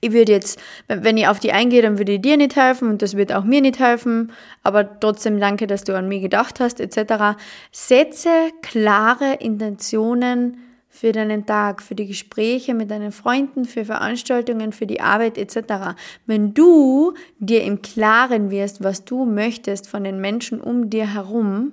ich 0.00 0.12
würde 0.12 0.32
jetzt, 0.32 0.60
wenn 0.86 1.16
ich 1.16 1.26
auf 1.26 1.40
die 1.40 1.52
eingehe, 1.52 1.82
dann 1.82 1.98
würde 1.98 2.12
ich 2.12 2.20
dir 2.20 2.36
nicht 2.36 2.56
helfen 2.56 2.88
und 2.88 3.02
das 3.02 3.16
wird 3.16 3.32
auch 3.32 3.44
mir 3.44 3.60
nicht 3.60 3.80
helfen, 3.80 4.32
aber 4.62 5.00
trotzdem 5.00 5.40
danke, 5.40 5.66
dass 5.66 5.82
du 5.84 5.96
an 5.96 6.08
mich 6.08 6.22
gedacht 6.22 6.60
hast, 6.60 6.80
etc. 6.80 7.38
Setze 7.72 8.30
klare 8.62 9.34
Intentionen 9.40 10.58
für 10.88 11.12
deinen 11.12 11.46
Tag, 11.46 11.82
für 11.82 11.94
die 11.94 12.06
Gespräche 12.06 12.74
mit 12.74 12.90
deinen 12.90 13.12
Freunden, 13.12 13.64
für 13.64 13.84
Veranstaltungen, 13.84 14.72
für 14.72 14.86
die 14.86 15.00
Arbeit 15.00 15.36
etc. 15.36 15.96
Wenn 16.26 16.54
du 16.54 17.14
dir 17.38 17.62
im 17.64 17.82
Klaren 17.82 18.50
wirst, 18.50 18.82
was 18.82 19.04
du 19.04 19.24
möchtest 19.24 19.88
von 19.88 20.04
den 20.04 20.20
Menschen 20.20 20.60
um 20.60 20.90
dir 20.90 21.12
herum, 21.12 21.72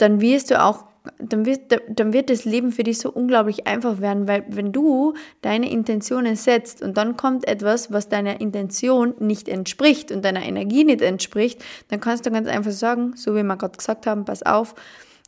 dann 0.00 0.20
wirst 0.20 0.50
du 0.50 0.62
auch 0.62 0.84
dann 1.18 1.46
wird, 1.46 1.80
dann 1.88 2.12
wird 2.12 2.28
das 2.28 2.44
Leben 2.44 2.72
für 2.72 2.82
dich 2.82 2.98
so 2.98 3.10
unglaublich 3.10 3.66
einfach 3.66 4.00
werden, 4.00 4.28
weil 4.28 4.44
wenn 4.48 4.72
du 4.72 5.14
deine 5.40 5.70
Intentionen 5.70 6.36
setzt 6.36 6.82
und 6.82 6.96
dann 6.96 7.16
kommt 7.16 7.48
etwas, 7.48 7.90
was 7.90 8.08
deiner 8.08 8.40
Intention 8.40 9.14
nicht 9.18 9.48
entspricht 9.48 10.12
und 10.12 10.24
deiner 10.24 10.42
Energie 10.42 10.84
nicht 10.84 11.00
entspricht, 11.00 11.64
dann 11.88 12.00
kannst 12.00 12.26
du 12.26 12.30
ganz 12.30 12.48
einfach 12.48 12.72
sagen, 12.72 13.14
so 13.16 13.34
wie 13.34 13.42
wir 13.42 13.56
gerade 13.56 13.76
gesagt 13.76 14.06
haben, 14.06 14.26
pass 14.26 14.42
auf, 14.42 14.74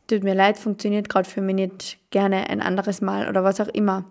tut 0.07 0.23
mir 0.23 0.35
leid, 0.35 0.57
funktioniert 0.57 1.09
gerade 1.09 1.27
für 1.27 1.41
mich 1.41 1.55
nicht, 1.55 1.97
gerne 2.11 2.49
ein 2.49 2.61
anderes 2.61 3.01
Mal 3.01 3.27
oder 3.27 3.43
was 3.43 3.59
auch 3.59 3.67
immer. 3.69 4.05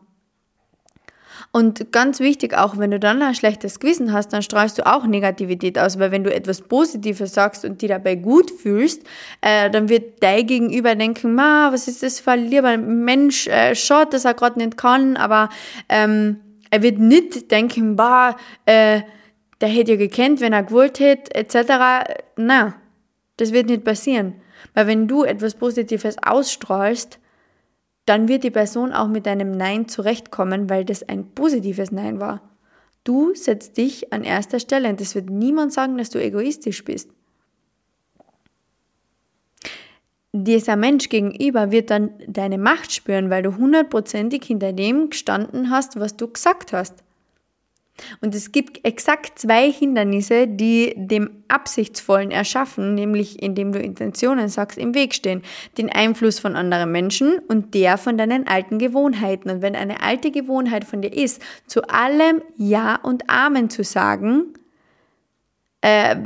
Und 1.50 1.92
ganz 1.92 2.20
wichtig, 2.20 2.56
auch 2.56 2.78
wenn 2.78 2.90
du 2.90 3.00
dann 3.00 3.20
ein 3.22 3.34
schlechtes 3.34 3.80
Gewissen 3.80 4.12
hast, 4.12 4.32
dann 4.32 4.42
strahlst 4.42 4.78
du 4.78 4.86
auch 4.86 5.06
Negativität 5.06 5.78
aus, 5.78 5.98
weil 5.98 6.10
wenn 6.10 6.24
du 6.24 6.32
etwas 6.32 6.62
Positives 6.62 7.34
sagst 7.34 7.64
und 7.64 7.82
dich 7.82 7.88
dabei 7.88 8.14
gut 8.14 8.50
fühlst, 8.50 9.02
äh, 9.40 9.70
dann 9.70 9.88
wird 9.88 10.22
dein 10.22 10.46
Gegenüber 10.46 10.94
denken, 10.94 11.34
ma, 11.34 11.72
was 11.72 11.88
ist 11.88 12.02
das 12.02 12.20
für 12.20 12.32
ein 12.32 12.46
lieber 12.46 12.76
Mensch, 12.76 13.46
äh, 13.48 13.74
schaut, 13.74 14.14
dass 14.14 14.24
er 14.24 14.34
gerade 14.34 14.58
nicht 14.58 14.76
kann, 14.76 15.16
aber 15.16 15.48
ähm, 15.88 16.36
er 16.70 16.82
wird 16.82 16.98
nicht 16.98 17.50
denken, 17.50 17.96
bah, 17.96 18.36
äh, 18.64 19.02
der 19.60 19.68
hätte 19.68 19.92
ja 19.92 19.98
gekannt, 19.98 20.40
wenn 20.40 20.52
er 20.52 20.64
gewollt 20.64 21.00
hätte, 21.00 21.34
etc. 21.34 22.10
Na, 22.36 22.74
das 23.36 23.52
wird 23.52 23.66
nicht 23.66 23.84
passieren. 23.84 24.34
Weil 24.74 24.86
wenn 24.86 25.08
du 25.08 25.24
etwas 25.24 25.54
Positives 25.54 26.16
ausstrahlst, 26.22 27.18
dann 28.06 28.28
wird 28.28 28.44
die 28.44 28.50
Person 28.50 28.92
auch 28.92 29.08
mit 29.08 29.26
deinem 29.26 29.52
Nein 29.52 29.88
zurechtkommen, 29.88 30.68
weil 30.68 30.84
das 30.84 31.08
ein 31.08 31.34
positives 31.34 31.92
Nein 31.92 32.20
war. 32.20 32.40
Du 33.04 33.34
setzt 33.34 33.76
dich 33.76 34.12
an 34.12 34.24
erster 34.24 34.60
Stelle 34.60 34.88
und 34.88 35.00
es 35.00 35.14
wird 35.14 35.30
niemand 35.30 35.72
sagen, 35.72 35.98
dass 35.98 36.10
du 36.10 36.22
egoistisch 36.22 36.84
bist. 36.84 37.10
Dieser 40.32 40.76
Mensch 40.76 41.08
gegenüber 41.10 41.70
wird 41.70 41.90
dann 41.90 42.10
deine 42.26 42.56
Macht 42.56 42.92
spüren, 42.92 43.28
weil 43.28 43.42
du 43.42 43.56
hundertprozentig 43.56 44.44
hinter 44.44 44.72
dem 44.72 45.10
gestanden 45.10 45.70
hast, 45.70 46.00
was 46.00 46.16
du 46.16 46.28
gesagt 46.28 46.72
hast. 46.72 47.04
Und 48.20 48.34
es 48.34 48.52
gibt 48.52 48.84
exakt 48.86 49.38
zwei 49.38 49.70
Hindernisse, 49.70 50.48
die 50.48 50.94
dem 50.96 51.44
Absichtsvollen 51.48 52.30
erschaffen, 52.30 52.94
nämlich 52.94 53.42
indem 53.42 53.72
du 53.72 53.78
Intentionen 53.78 54.48
sagst, 54.48 54.78
im 54.78 54.94
Weg 54.94 55.14
stehen. 55.14 55.42
Den 55.78 55.90
Einfluss 55.90 56.38
von 56.38 56.56
anderen 56.56 56.90
Menschen 56.90 57.38
und 57.48 57.74
der 57.74 57.98
von 57.98 58.16
deinen 58.16 58.46
alten 58.48 58.78
Gewohnheiten. 58.78 59.50
Und 59.50 59.62
wenn 59.62 59.76
eine 59.76 60.02
alte 60.02 60.30
Gewohnheit 60.30 60.84
von 60.84 61.02
dir 61.02 61.12
ist, 61.12 61.42
zu 61.66 61.82
allem 61.88 62.42
Ja 62.56 62.96
und 62.96 63.28
Amen 63.28 63.70
zu 63.70 63.84
sagen, 63.84 64.54
äh, 65.82 66.16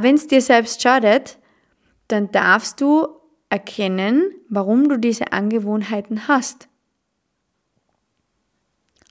wenn 0.00 0.14
es 0.14 0.26
dir 0.26 0.40
selbst 0.40 0.80
schadet, 0.82 1.38
dann 2.08 2.30
darfst 2.30 2.80
du 2.80 3.08
erkennen, 3.50 4.30
warum 4.48 4.88
du 4.88 4.96
diese 4.98 5.32
Angewohnheiten 5.32 6.26
hast. 6.26 6.68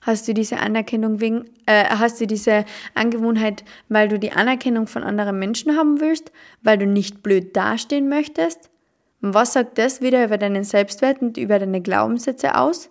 Hast 0.02 0.26
du 0.26 0.34
diese 0.34 0.58
Anerkennung 0.58 1.20
wegen, 1.20 1.44
äh, 1.66 1.84
hast 1.84 2.20
du 2.20 2.26
diese 2.26 2.64
Angewohnheit, 2.94 3.64
weil 3.88 4.08
du 4.08 4.18
die 4.18 4.32
Anerkennung 4.32 4.88
von 4.88 5.04
anderen 5.04 5.38
Menschen 5.38 5.76
haben 5.76 6.00
willst, 6.00 6.32
weil 6.60 6.76
du 6.76 6.86
nicht 6.86 7.22
blöd 7.22 7.56
dastehen 7.56 8.08
möchtest? 8.08 8.68
Und 9.22 9.32
was 9.34 9.52
sagt 9.52 9.78
das 9.78 10.00
wieder 10.00 10.24
über 10.24 10.38
deinen 10.38 10.64
Selbstwert 10.64 11.22
und 11.22 11.36
über 11.38 11.60
deine 11.60 11.80
Glaubenssätze 11.80 12.56
aus? 12.56 12.90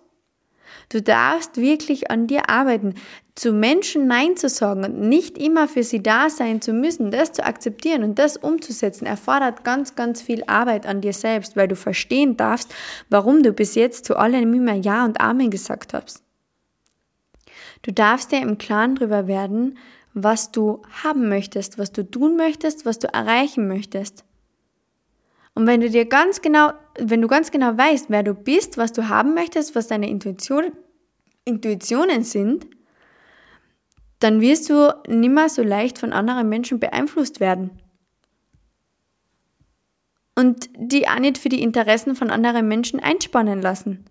Du 0.88 1.02
darfst 1.02 1.58
wirklich 1.58 2.10
an 2.10 2.26
dir 2.26 2.48
arbeiten, 2.48 2.94
zu 3.34 3.52
Menschen 3.52 4.06
Nein 4.06 4.38
zu 4.38 4.48
sagen 4.48 4.82
und 4.82 4.98
nicht 4.98 5.36
immer 5.36 5.68
für 5.68 5.82
sie 5.82 6.02
da 6.02 6.30
sein 6.30 6.62
zu 6.62 6.72
müssen, 6.72 7.10
das 7.10 7.32
zu 7.32 7.44
akzeptieren 7.44 8.04
und 8.04 8.18
das 8.18 8.38
umzusetzen, 8.38 9.04
erfordert 9.04 9.64
ganz, 9.64 9.94
ganz 9.94 10.22
viel 10.22 10.44
Arbeit 10.46 10.86
an 10.86 11.02
dir 11.02 11.12
selbst, 11.12 11.56
weil 11.56 11.68
du 11.68 11.76
verstehen 11.76 12.38
darfst, 12.38 12.74
warum 13.10 13.42
du 13.42 13.52
bis 13.52 13.74
jetzt 13.74 14.06
zu 14.06 14.16
allem 14.16 14.54
immer 14.54 14.74
Ja 14.74 15.04
und 15.04 15.20
Amen 15.20 15.50
gesagt 15.50 15.92
hast. 15.92 16.22
Du 17.82 17.92
darfst 17.92 18.32
dir 18.32 18.40
im 18.40 18.58
Klaren 18.58 18.94
darüber 18.94 19.26
werden, 19.26 19.78
was 20.14 20.52
du 20.52 20.82
haben 21.02 21.28
möchtest, 21.28 21.78
was 21.78 21.92
du 21.92 22.08
tun 22.08 22.36
möchtest, 22.36 22.86
was 22.86 22.98
du 22.98 23.12
erreichen 23.12 23.66
möchtest. 23.66 24.24
Und 25.54 25.66
wenn 25.66 25.80
du 25.80 25.90
dir 25.90 26.06
ganz 26.06 26.40
genau, 26.40 26.72
wenn 26.98 27.20
du 27.20 27.28
ganz 27.28 27.50
genau 27.50 27.76
weißt, 27.76 28.06
wer 28.08 28.22
du 28.22 28.34
bist, 28.34 28.78
was 28.78 28.92
du 28.92 29.08
haben 29.08 29.34
möchtest, 29.34 29.74
was 29.74 29.88
deine 29.88 30.08
Intuition, 30.08 30.72
Intuitionen 31.44 32.24
sind, 32.24 32.66
dann 34.20 34.40
wirst 34.40 34.70
du 34.70 34.94
nimmer 35.08 35.48
so 35.48 35.62
leicht 35.62 35.98
von 35.98 36.12
anderen 36.12 36.48
Menschen 36.48 36.78
beeinflusst 36.78 37.40
werden. 37.40 37.70
Und 40.34 40.70
die 40.76 41.08
auch 41.08 41.18
nicht 41.18 41.38
für 41.38 41.48
die 41.48 41.62
Interessen 41.62 42.14
von 42.14 42.30
anderen 42.30 42.68
Menschen 42.68 43.00
einspannen 43.00 43.60
lassen. 43.60 44.04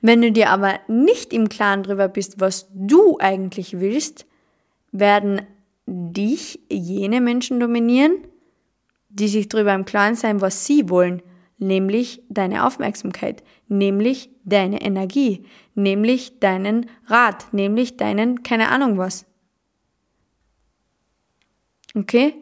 Wenn 0.00 0.22
du 0.22 0.32
dir 0.32 0.50
aber 0.50 0.80
nicht 0.88 1.32
im 1.32 1.48
Klaren 1.48 1.82
darüber 1.82 2.08
bist, 2.08 2.40
was 2.40 2.68
du 2.74 3.18
eigentlich 3.18 3.80
willst, 3.80 4.26
werden 4.92 5.42
dich 5.86 6.60
jene 6.70 7.20
Menschen 7.20 7.60
dominieren, 7.60 8.26
die 9.08 9.28
sich 9.28 9.48
darüber 9.48 9.74
im 9.74 9.84
Klaren 9.84 10.14
sein, 10.14 10.40
was 10.40 10.66
sie 10.66 10.88
wollen, 10.88 11.22
nämlich 11.58 12.22
deine 12.28 12.66
Aufmerksamkeit, 12.66 13.42
nämlich 13.68 14.30
deine 14.44 14.82
Energie, 14.82 15.44
nämlich 15.74 16.40
deinen 16.40 16.86
Rat, 17.06 17.52
nämlich 17.52 17.96
deinen, 17.96 18.42
keine 18.42 18.68
Ahnung 18.68 18.98
was. 18.98 19.26
Okay? 21.94 22.34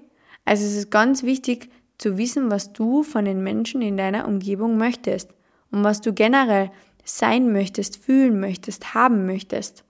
Also 0.45 0.65
es 0.65 0.77
ist 0.77 0.91
ganz 0.91 1.23
wichtig 1.23 1.71
zu 1.99 2.17
wissen, 2.17 2.51
was 2.51 2.73
du 2.73 3.03
von 3.03 3.25
den 3.25 3.43
Menschen 3.43 3.83
in 3.83 3.97
deiner 3.97 4.27
Umgebung 4.27 4.79
möchtest 4.79 5.31
und 5.71 5.85
was 5.85 6.01
du 6.01 6.13
generell 6.15 6.71
sein 7.05 7.53
möchtest, 7.53 8.03
fühlen 8.03 8.41
möchtest, 8.41 8.95
haben 8.95 9.27
möchtest. 9.27 9.85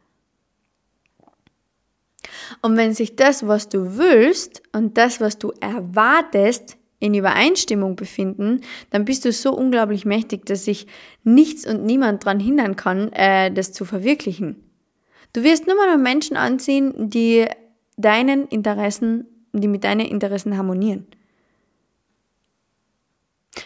Und 2.62 2.76
wenn 2.76 2.94
sich 2.94 3.16
das, 3.16 3.46
was 3.46 3.68
du 3.68 3.96
willst 3.96 4.62
und 4.72 4.98
das, 4.98 5.20
was 5.20 5.38
du 5.38 5.52
erwartest, 5.60 6.76
in 7.00 7.14
Übereinstimmung 7.14 7.96
befinden, 7.96 8.60
dann 8.90 9.06
bist 9.06 9.24
du 9.24 9.32
so 9.32 9.52
unglaublich 9.52 10.04
mächtig, 10.04 10.44
dass 10.44 10.66
sich 10.66 10.86
nichts 11.24 11.66
und 11.66 11.84
niemand 11.84 12.24
daran 12.24 12.38
hindern 12.38 12.76
kann, 12.76 13.10
äh, 13.12 13.50
das 13.50 13.72
zu 13.72 13.86
verwirklichen. 13.86 14.62
Du 15.32 15.42
wirst 15.42 15.66
nur 15.66 15.76
mal 15.76 15.96
Menschen 15.96 16.36
anziehen, 16.36 16.92
die 17.08 17.46
deinen 17.96 18.46
Interessen, 18.48 19.26
die 19.52 19.68
mit 19.68 19.84
deinen 19.84 20.06
Interessen 20.06 20.56
harmonieren. 20.56 21.06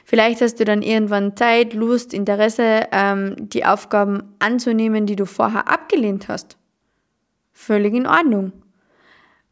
Vielleicht 0.04 0.40
hast 0.40 0.60
du 0.60 0.64
dann 0.64 0.82
irgendwann 0.82 1.36
Zeit, 1.36 1.74
Lust, 1.74 2.14
Interesse, 2.14 2.86
ähm, 2.90 3.36
die 3.38 3.64
Aufgaben 3.64 4.34
anzunehmen, 4.38 5.06
die 5.06 5.16
du 5.16 5.26
vorher 5.26 5.68
abgelehnt 5.68 6.28
hast. 6.28 6.56
Völlig 7.52 7.94
in 7.94 8.06
Ordnung. 8.06 8.52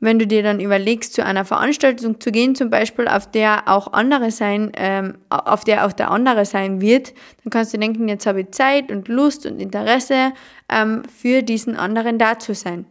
Wenn 0.00 0.18
du 0.18 0.26
dir 0.26 0.42
dann 0.42 0.58
überlegst, 0.58 1.14
zu 1.14 1.24
einer 1.24 1.44
Veranstaltung 1.44 2.20
zu 2.20 2.32
gehen, 2.32 2.56
zum 2.56 2.70
Beispiel, 2.70 3.06
auf 3.06 3.30
der 3.30 3.68
auch 3.68 3.92
andere 3.92 4.32
sein, 4.32 4.72
ähm, 4.74 5.18
auf 5.28 5.62
der 5.62 5.86
auch 5.86 5.92
der 5.92 6.10
andere 6.10 6.44
sein 6.44 6.80
wird, 6.80 7.14
dann 7.44 7.50
kannst 7.50 7.72
du 7.72 7.78
denken, 7.78 8.08
jetzt 8.08 8.26
habe 8.26 8.40
ich 8.40 8.50
Zeit 8.50 8.90
und 8.90 9.06
Lust 9.06 9.46
und 9.46 9.60
Interesse, 9.60 10.32
ähm, 10.68 11.02
für 11.04 11.42
diesen 11.42 11.76
anderen 11.76 12.18
da 12.18 12.36
zu 12.36 12.52
sein, 12.52 12.84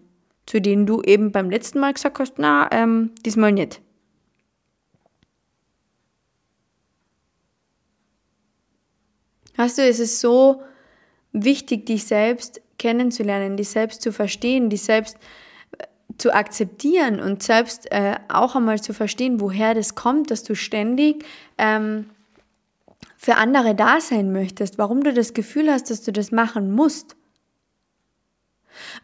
zu 0.45 0.62
denen 0.62 0.86
du 0.86 1.01
eben 1.01 1.34
beim 1.34 1.49
letzten 1.49 1.82
Mal 1.82 1.91
gesagt 1.91 2.17
hast, 2.19 2.36
na, 2.38 2.69
ähm, 2.71 3.12
diesmal 3.25 3.51
nicht. 3.51 3.82
Weißt 9.62 9.78
du, 9.78 9.84
es 9.84 10.00
ist 10.00 10.19
so 10.19 10.63
wichtig, 11.34 11.86
dich 11.86 12.06
selbst 12.06 12.62
kennenzulernen, 12.80 13.58
dich 13.58 13.69
selbst 13.69 14.02
zu 14.02 14.12
verstehen, 14.12 14.71
dich 14.71 14.82
selbst 14.82 15.17
zu 16.17 16.34
akzeptieren 16.34 17.19
und 17.19 17.43
selbst 17.43 17.91
äh, 17.91 18.15
auch 18.28 18.56
einmal 18.56 18.82
zu 18.82 18.91
verstehen, 18.91 19.39
woher 19.39 19.76
das 19.76 19.93
kommt, 19.93 20.32
dass 20.32 20.41
du 20.41 20.56
ständig 20.56 21.24
ähm, 21.60 22.10
für 23.17 23.36
andere 23.36 23.76
da 23.76 24.02
sein 24.02 24.32
möchtest, 24.32 24.80
warum 24.80 25.04
du 25.04 25.13
das 25.13 25.36
Gefühl 25.36 25.71
hast, 25.71 25.91
dass 25.91 26.02
du 26.02 26.12
das 26.12 26.32
machen 26.32 26.71
musst. 26.71 27.15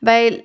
Weil 0.02 0.44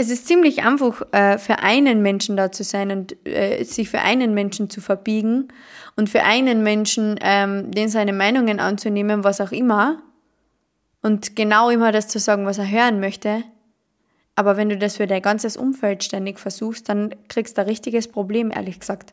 es 0.00 0.08
ist 0.08 0.26
ziemlich 0.26 0.62
einfach, 0.62 1.02
äh, 1.12 1.36
für 1.36 1.58
einen 1.58 2.00
Menschen 2.00 2.34
da 2.34 2.50
zu 2.50 2.64
sein 2.64 2.90
und 2.90 3.26
äh, 3.26 3.62
sich 3.64 3.90
für 3.90 4.00
einen 4.00 4.32
Menschen 4.32 4.70
zu 4.70 4.80
verbiegen 4.80 5.48
und 5.94 6.08
für 6.08 6.22
einen 6.22 6.62
Menschen, 6.62 7.18
ähm, 7.20 7.70
den 7.70 7.90
seine 7.90 8.14
Meinungen 8.14 8.60
anzunehmen, 8.60 9.24
was 9.24 9.42
auch 9.42 9.52
immer, 9.52 10.02
und 11.02 11.36
genau 11.36 11.68
immer 11.68 11.92
das 11.92 12.08
zu 12.08 12.18
sagen, 12.18 12.46
was 12.46 12.56
er 12.56 12.70
hören 12.70 12.98
möchte. 12.98 13.42
Aber 14.36 14.56
wenn 14.56 14.70
du 14.70 14.78
das 14.78 14.96
für 14.96 15.06
dein 15.06 15.20
ganzes 15.20 15.58
Umfeld 15.58 16.02
ständig 16.02 16.38
versuchst, 16.38 16.88
dann 16.88 17.14
kriegst 17.28 17.58
du 17.58 17.60
ein 17.60 17.68
richtiges 17.68 18.08
Problem, 18.08 18.50
ehrlich 18.50 18.80
gesagt. 18.80 19.12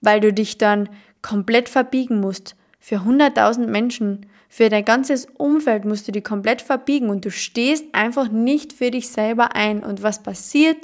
Weil 0.00 0.18
du 0.18 0.32
dich 0.32 0.58
dann 0.58 0.88
komplett 1.20 1.68
verbiegen 1.68 2.18
musst. 2.18 2.56
Für 2.80 2.96
100.000 2.96 3.66
Menschen, 3.66 4.26
für 4.54 4.68
dein 4.68 4.84
ganzes 4.84 5.28
Umfeld 5.38 5.86
musst 5.86 6.06
du 6.06 6.12
dich 6.12 6.24
komplett 6.24 6.60
verbiegen 6.60 7.08
und 7.08 7.24
du 7.24 7.30
stehst 7.30 7.86
einfach 7.94 8.30
nicht 8.30 8.74
für 8.74 8.90
dich 8.90 9.08
selber 9.08 9.56
ein. 9.56 9.82
Und 9.82 10.02
was 10.02 10.22
passiert? 10.22 10.76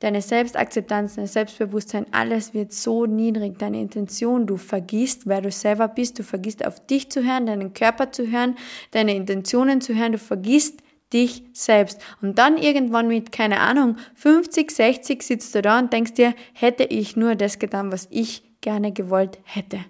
Deine 0.00 0.20
Selbstakzeptanz, 0.20 1.14
dein 1.14 1.28
Selbstbewusstsein, 1.28 2.06
alles 2.10 2.54
wird 2.54 2.72
so 2.72 3.06
niedrig. 3.06 3.56
Deine 3.60 3.80
Intention, 3.80 4.48
du 4.48 4.56
vergisst, 4.56 5.28
wer 5.28 5.42
du 5.42 5.52
selber 5.52 5.86
bist. 5.86 6.18
Du 6.18 6.24
vergisst 6.24 6.66
auf 6.66 6.84
dich 6.84 7.08
zu 7.08 7.22
hören, 7.22 7.46
deinen 7.46 7.72
Körper 7.72 8.10
zu 8.10 8.28
hören, 8.32 8.56
deine 8.90 9.14
Intentionen 9.14 9.80
zu 9.80 9.94
hören. 9.94 10.10
Du 10.10 10.18
vergisst 10.18 10.80
dich 11.12 11.44
selbst. 11.52 12.02
Und 12.20 12.36
dann 12.36 12.56
irgendwann 12.56 13.06
mit, 13.06 13.30
keine 13.30 13.60
Ahnung, 13.60 13.96
50, 14.16 14.72
60 14.72 15.22
sitzt 15.22 15.54
du 15.54 15.62
da 15.62 15.78
und 15.78 15.92
denkst 15.92 16.14
dir, 16.14 16.34
hätte 16.52 16.82
ich 16.82 17.14
nur 17.14 17.36
das 17.36 17.60
getan, 17.60 17.92
was 17.92 18.08
ich 18.10 18.42
gerne 18.60 18.90
gewollt 18.90 19.38
hätte. 19.44 19.84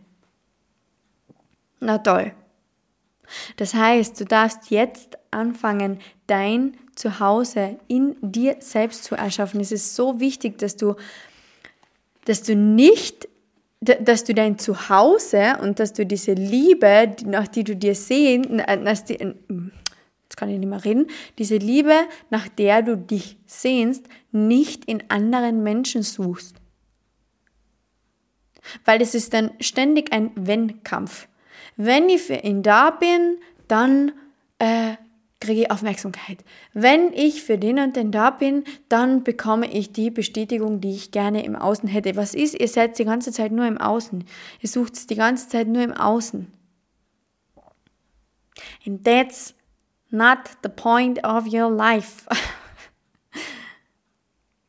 Na 1.81 1.97
toll. 1.97 2.33
Das 3.57 3.75
heißt, 3.75 4.21
du 4.21 4.25
darfst 4.25 4.71
jetzt 4.71 5.19
anfangen, 5.31 5.99
dein 6.27 6.77
Zuhause 6.95 7.79
in 7.89 8.17
dir 8.23 8.57
selbst 8.61 9.05
zu 9.05 9.15
erschaffen. 9.15 9.61
Es 9.61 9.73
ist 9.73 9.95
so 9.95 10.19
wichtig, 10.21 10.59
dass 10.59 10.77
du, 10.77 10.95
dass 12.25 12.43
du 12.43 12.57
nicht, 12.57 13.29
dass 13.81 14.25
du 14.25 14.35
dein 14.35 14.59
Zuhause 14.59 15.59
und 15.61 15.79
dass 15.79 15.93
du 15.93 16.07
diese 16.07 16.33
Liebe, 16.33 17.15
nach 17.25 17.47
die 17.47 17.65
du 17.65 17.77
dir 17.77 17.95
sehen, 17.95 18.59
jetzt 18.59 20.37
kann 20.37 20.49
ich 20.49 20.59
nicht 20.59 20.69
mehr 20.69 20.85
reden, 20.85 21.07
diese 21.39 21.57
Liebe, 21.57 21.95
nach 22.31 22.49
der 22.49 22.83
du 22.83 22.97
dich 22.97 23.37
sehnst, 23.47 24.07
nicht 24.33 24.87
in 24.87 25.05
anderen 25.09 25.63
Menschen 25.63 26.03
suchst. 26.03 26.57
Weil 28.85 29.01
es 29.01 29.15
ist 29.15 29.33
dann 29.35 29.53
ständig 29.61 30.13
ein 30.13 30.33
Wenn-Kampf. 30.35 31.29
Wenn 31.77 32.09
ich 32.09 32.23
für 32.23 32.37
ihn 32.37 32.63
da 32.63 32.91
bin, 32.91 33.39
dann 33.69 34.13
äh, 34.59 34.97
kriege 35.41 35.63
ich 35.63 35.71
Aufmerksamkeit. 35.71 36.45
Wenn 36.73 37.13
ich 37.13 37.43
für 37.43 37.59
den 37.59 37.79
und 37.79 37.97
den 37.97 38.11
da 38.11 38.31
bin, 38.31 38.65
dann 38.89 39.23
bekomme 39.23 39.71
ich 39.71 39.93
die 39.93 40.11
Bestätigung, 40.11 40.81
die 40.81 40.95
ich 40.95 41.11
gerne 41.11 41.45
im 41.45 41.55
Außen 41.55 41.89
hätte. 41.89 42.17
Was 42.17 42.35
ist, 42.35 42.59
ihr 42.59 42.69
seid 42.69 42.99
die 42.99 43.05
ganze 43.05 43.33
Zeit 43.33 43.53
nur 43.53 43.67
im 43.67 43.79
Außen. 43.79 44.25
Ihr 44.61 44.69
sucht 44.69 44.95
es 44.95 45.07
die 45.07 45.15
ganze 45.15 45.49
Zeit 45.49 45.69
nur 45.69 45.83
im 45.83 45.93
Außen. 45.93 46.51
And 48.87 49.05
that's 49.05 49.55
not 50.11 50.39
the 50.63 50.71
point 50.71 51.23
of 51.25 51.47
your 51.53 51.71
life. 51.71 52.27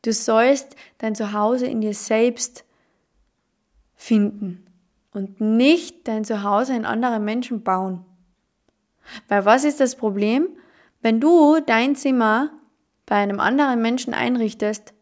Du 0.02 0.12
sollst 0.12 0.76
dein 0.98 1.16
Zuhause 1.16 1.66
in 1.66 1.80
dir 1.80 1.92
selbst 1.92 2.64
finden 3.96 4.67
und 5.18 5.40
nicht 5.40 6.06
dein 6.06 6.24
Zuhause 6.24 6.74
in 6.74 6.84
andere 6.84 7.18
Menschen 7.18 7.62
bauen. 7.62 8.04
Weil 9.26 9.44
was 9.44 9.64
ist 9.64 9.80
das 9.80 9.96
Problem? 9.96 10.48
Wenn 11.02 11.20
du 11.20 11.60
dein 11.60 11.96
Zimmer 11.96 12.50
bei 13.04 13.16
einem 13.16 13.40
anderen 13.40 13.82
Menschen 13.82 14.14
einrichtest 14.14 14.94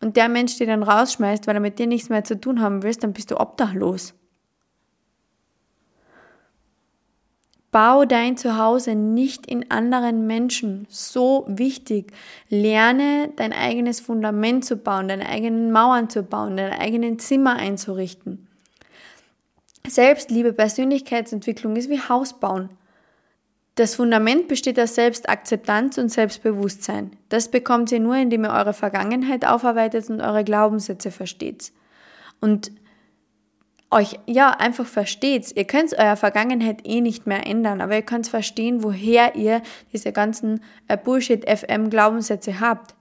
und 0.00 0.16
der 0.16 0.28
Mensch 0.28 0.56
dir 0.56 0.66
dann 0.66 0.82
rausschmeißt, 0.82 1.46
weil 1.46 1.56
er 1.56 1.60
mit 1.60 1.78
dir 1.78 1.86
nichts 1.86 2.08
mehr 2.08 2.24
zu 2.24 2.40
tun 2.40 2.60
haben 2.60 2.82
will, 2.82 2.94
dann 2.94 3.12
bist 3.12 3.30
du 3.30 3.38
obdachlos. 3.38 4.14
Bau 7.70 8.04
dein 8.04 8.36
Zuhause 8.36 8.96
nicht 8.96 9.46
in 9.46 9.70
anderen 9.70 10.26
Menschen. 10.26 10.86
So 10.88 11.44
wichtig. 11.46 12.12
Lerne 12.48 13.30
dein 13.36 13.52
eigenes 13.52 14.00
Fundament 14.00 14.64
zu 14.64 14.76
bauen, 14.76 15.06
deine 15.06 15.28
eigenen 15.28 15.70
Mauern 15.70 16.10
zu 16.10 16.24
bauen, 16.24 16.56
deine 16.56 16.80
eigenen 16.80 17.20
Zimmer 17.20 17.56
einzurichten. 17.56 18.49
Selbstliebe, 19.86 20.52
Persönlichkeitsentwicklung 20.52 21.76
ist 21.76 21.90
wie 21.90 22.00
Hausbauen. 22.00 22.70
Das 23.76 23.94
Fundament 23.94 24.48
besteht 24.48 24.78
aus 24.78 24.94
Selbstakzeptanz 24.94 25.96
und 25.96 26.10
Selbstbewusstsein. 26.10 27.12
Das 27.28 27.50
bekommt 27.50 27.90
ihr 27.92 28.00
nur, 28.00 28.16
indem 28.16 28.44
ihr 28.44 28.52
eure 28.52 28.74
Vergangenheit 28.74 29.46
aufarbeitet 29.46 30.10
und 30.10 30.20
eure 30.20 30.44
Glaubenssätze 30.44 31.10
versteht. 31.10 31.72
Und 32.40 32.72
euch 33.90 34.18
ja 34.26 34.50
einfach 34.50 34.86
versteht. 34.86 35.52
Ihr 35.56 35.64
könnt 35.64 35.98
eure 35.98 36.16
Vergangenheit 36.16 36.86
eh 36.86 37.00
nicht 37.00 37.26
mehr 37.26 37.46
ändern, 37.46 37.80
aber 37.80 37.96
ihr 37.96 38.02
könnt 38.02 38.28
verstehen, 38.28 38.82
woher 38.82 39.34
ihr 39.34 39.62
diese 39.92 40.12
ganzen 40.12 40.62
äh, 40.88 40.96
Bullshit-FM-Glaubenssätze 40.96 42.60
habt. 42.60 42.94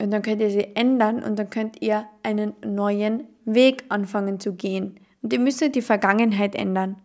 Und 0.00 0.10
dann 0.10 0.22
könnt 0.22 0.42
ihr 0.42 0.50
sie 0.50 0.76
ändern 0.76 1.22
und 1.22 1.38
dann 1.38 1.48
könnt 1.48 1.80
ihr 1.80 2.06
einen 2.22 2.52
neuen 2.64 3.24
Weg 3.46 3.84
anfangen 3.88 4.40
zu 4.40 4.52
gehen. 4.52 5.00
Und 5.26 5.32
ihr 5.32 5.40
müsst 5.40 5.60
die 5.74 5.82
Vergangenheit 5.82 6.54
ändern. 6.54 7.02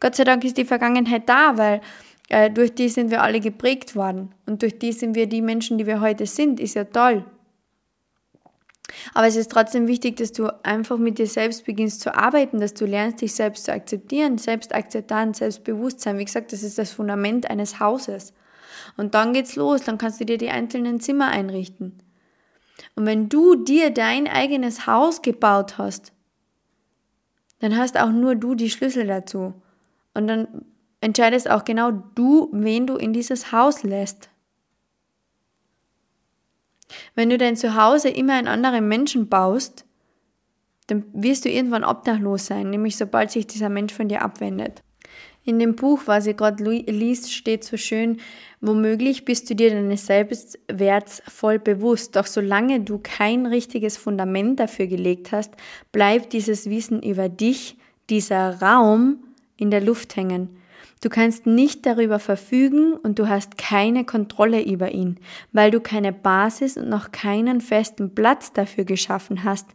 Gott 0.00 0.14
sei 0.14 0.24
Dank 0.24 0.42
ist 0.42 0.56
die 0.56 0.64
Vergangenheit 0.64 1.28
da, 1.28 1.58
weil 1.58 1.82
äh, 2.30 2.50
durch 2.50 2.74
die 2.74 2.88
sind 2.88 3.10
wir 3.10 3.22
alle 3.22 3.40
geprägt 3.40 3.94
worden. 3.94 4.34
Und 4.46 4.62
durch 4.62 4.78
die 4.78 4.92
sind 4.92 5.14
wir 5.14 5.26
die 5.26 5.42
Menschen, 5.42 5.76
die 5.76 5.84
wir 5.84 6.00
heute 6.00 6.24
sind. 6.24 6.60
Ist 6.60 6.76
ja 6.76 6.84
toll. 6.84 7.26
Aber 9.12 9.26
es 9.26 9.36
ist 9.36 9.50
trotzdem 9.50 9.86
wichtig, 9.86 10.16
dass 10.16 10.32
du 10.32 10.46
einfach 10.64 10.96
mit 10.96 11.18
dir 11.18 11.26
selbst 11.26 11.66
beginnst 11.66 12.00
zu 12.00 12.16
arbeiten, 12.16 12.58
dass 12.58 12.72
du 12.72 12.86
lernst, 12.86 13.20
dich 13.20 13.34
selbst 13.34 13.66
zu 13.66 13.72
akzeptieren, 13.74 14.38
Selbstakzeptanz, 14.38 15.36
Selbstbewusstsein. 15.36 16.16
Wie 16.16 16.24
gesagt, 16.24 16.54
das 16.54 16.62
ist 16.62 16.78
das 16.78 16.92
Fundament 16.92 17.50
eines 17.50 17.80
Hauses. 17.80 18.32
Und 18.96 19.14
dann 19.14 19.34
geht's 19.34 19.56
los, 19.56 19.82
dann 19.82 19.98
kannst 19.98 20.22
du 20.22 20.24
dir 20.24 20.38
die 20.38 20.48
einzelnen 20.48 21.00
Zimmer 21.00 21.28
einrichten. 21.28 21.98
Und 22.94 23.04
wenn 23.04 23.28
du 23.28 23.56
dir 23.56 23.90
dein 23.90 24.26
eigenes 24.26 24.86
Haus 24.86 25.20
gebaut 25.20 25.76
hast, 25.76 26.12
dann 27.62 27.76
hast 27.76 27.96
auch 27.96 28.10
nur 28.10 28.34
du 28.34 28.56
die 28.56 28.70
Schlüssel 28.70 29.06
dazu. 29.06 29.54
Und 30.14 30.26
dann 30.26 30.48
entscheidest 31.00 31.48
auch 31.48 31.64
genau 31.64 31.92
du, 31.92 32.48
wen 32.52 32.88
du 32.88 32.96
in 32.96 33.12
dieses 33.12 33.52
Haus 33.52 33.84
lässt. 33.84 34.30
Wenn 37.14 37.30
du 37.30 37.38
dein 37.38 37.56
Zuhause 37.56 38.08
immer 38.08 38.38
in 38.40 38.48
andere 38.48 38.80
Menschen 38.80 39.28
baust, 39.28 39.86
dann 40.88 41.04
wirst 41.12 41.44
du 41.44 41.50
irgendwann 41.50 41.84
obdachlos 41.84 42.46
sein, 42.46 42.68
nämlich 42.68 42.96
sobald 42.96 43.30
sich 43.30 43.46
dieser 43.46 43.68
Mensch 43.68 43.94
von 43.94 44.08
dir 44.08 44.22
abwendet. 44.22 44.82
In 45.44 45.58
dem 45.58 45.74
Buch, 45.74 46.02
was 46.06 46.28
ihr 46.28 46.34
gerade 46.34 46.62
liest, 46.62 47.32
steht 47.32 47.64
so 47.64 47.76
schön, 47.76 48.18
womöglich 48.60 49.24
bist 49.24 49.50
du 49.50 49.56
dir 49.56 49.70
deines 49.70 50.06
Selbstwerts 50.06 51.20
voll 51.26 51.58
bewusst, 51.58 52.14
doch 52.14 52.26
solange 52.26 52.80
du 52.80 53.00
kein 53.02 53.46
richtiges 53.46 53.96
Fundament 53.96 54.60
dafür 54.60 54.86
gelegt 54.86 55.32
hast, 55.32 55.54
bleibt 55.90 56.32
dieses 56.32 56.70
Wissen 56.70 57.02
über 57.02 57.28
dich, 57.28 57.76
dieser 58.08 58.62
Raum 58.62 59.18
in 59.56 59.72
der 59.72 59.80
Luft 59.80 60.14
hängen. 60.14 60.50
Du 61.00 61.08
kannst 61.08 61.46
nicht 61.46 61.86
darüber 61.86 62.20
verfügen 62.20 62.92
und 62.92 63.18
du 63.18 63.28
hast 63.28 63.58
keine 63.58 64.04
Kontrolle 64.04 64.62
über 64.64 64.92
ihn, 64.92 65.18
weil 65.50 65.72
du 65.72 65.80
keine 65.80 66.12
Basis 66.12 66.76
und 66.76 66.88
noch 66.88 67.10
keinen 67.10 67.60
festen 67.60 68.14
Platz 68.14 68.52
dafür 68.52 68.84
geschaffen 68.84 69.42
hast, 69.42 69.66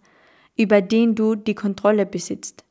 über 0.56 0.82
den 0.82 1.16
du 1.16 1.36
die 1.36 1.56
Kontrolle 1.56 2.06
besitzt. 2.06 2.64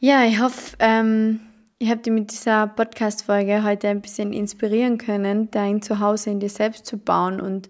Ja, 0.00 0.24
ich 0.24 0.40
hoffe, 0.40 0.76
ähm, 0.78 1.40
ich 1.80 1.90
habe 1.90 2.00
dich 2.00 2.12
mit 2.12 2.30
dieser 2.30 2.68
Podcast-Folge 2.68 3.64
heute 3.64 3.88
ein 3.88 4.00
bisschen 4.00 4.32
inspirieren 4.32 4.96
können, 4.96 5.50
dein 5.50 5.82
Zuhause 5.82 6.30
in 6.30 6.38
dir 6.38 6.50
selbst 6.50 6.86
zu 6.86 6.98
bauen 6.98 7.40
und 7.40 7.68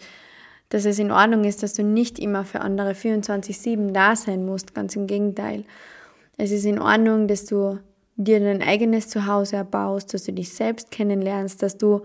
dass 0.68 0.84
es 0.84 0.98
in 0.98 1.10
Ordnung 1.10 1.44
ist, 1.44 1.62
dass 1.62 1.72
du 1.72 1.82
nicht 1.82 2.18
immer 2.18 2.44
für 2.44 2.60
andere 2.60 2.90
24-7 2.90 3.92
da 3.92 4.14
sein 4.14 4.44
musst. 4.44 4.74
Ganz 4.74 4.94
im 4.94 5.06
Gegenteil. 5.06 5.64
Es 6.36 6.50
ist 6.50 6.66
in 6.66 6.78
Ordnung, 6.78 7.28
dass 7.28 7.46
du 7.46 7.78
dir 8.16 8.40
dein 8.40 8.60
eigenes 8.60 9.08
Zuhause 9.08 9.56
erbaust, 9.56 10.12
dass 10.12 10.24
du 10.24 10.34
dich 10.34 10.52
selbst 10.52 10.90
kennenlernst, 10.90 11.62
dass 11.62 11.78
du, 11.78 12.02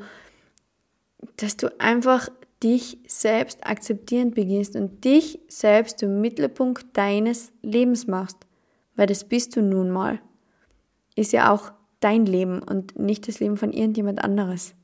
dass 1.35 1.57
du 1.57 1.67
einfach 1.81 2.29
dich 2.63 2.97
selbst 3.07 3.67
akzeptieren 3.67 4.31
beginnst 4.31 4.77
und 4.77 5.03
dich 5.03 5.41
selbst 5.49 5.99
zum 5.99 6.21
Mittelpunkt 6.21 6.85
deines 6.95 7.51
Lebens 7.61 8.07
machst 8.07 8.37
weil 8.95 9.07
das 9.07 9.23
bist 9.23 9.55
du 9.55 9.61
nun 9.61 9.89
mal. 9.89 10.19
Ist 11.15 11.33
ja 11.33 11.51
auch 11.51 11.71
dein 11.99 12.25
Leben 12.25 12.61
und 12.61 12.97
nicht 12.99 13.27
das 13.27 13.39
Leben 13.39 13.57
von 13.57 13.71
irgendjemand 13.71 14.23
anderes. 14.23 14.75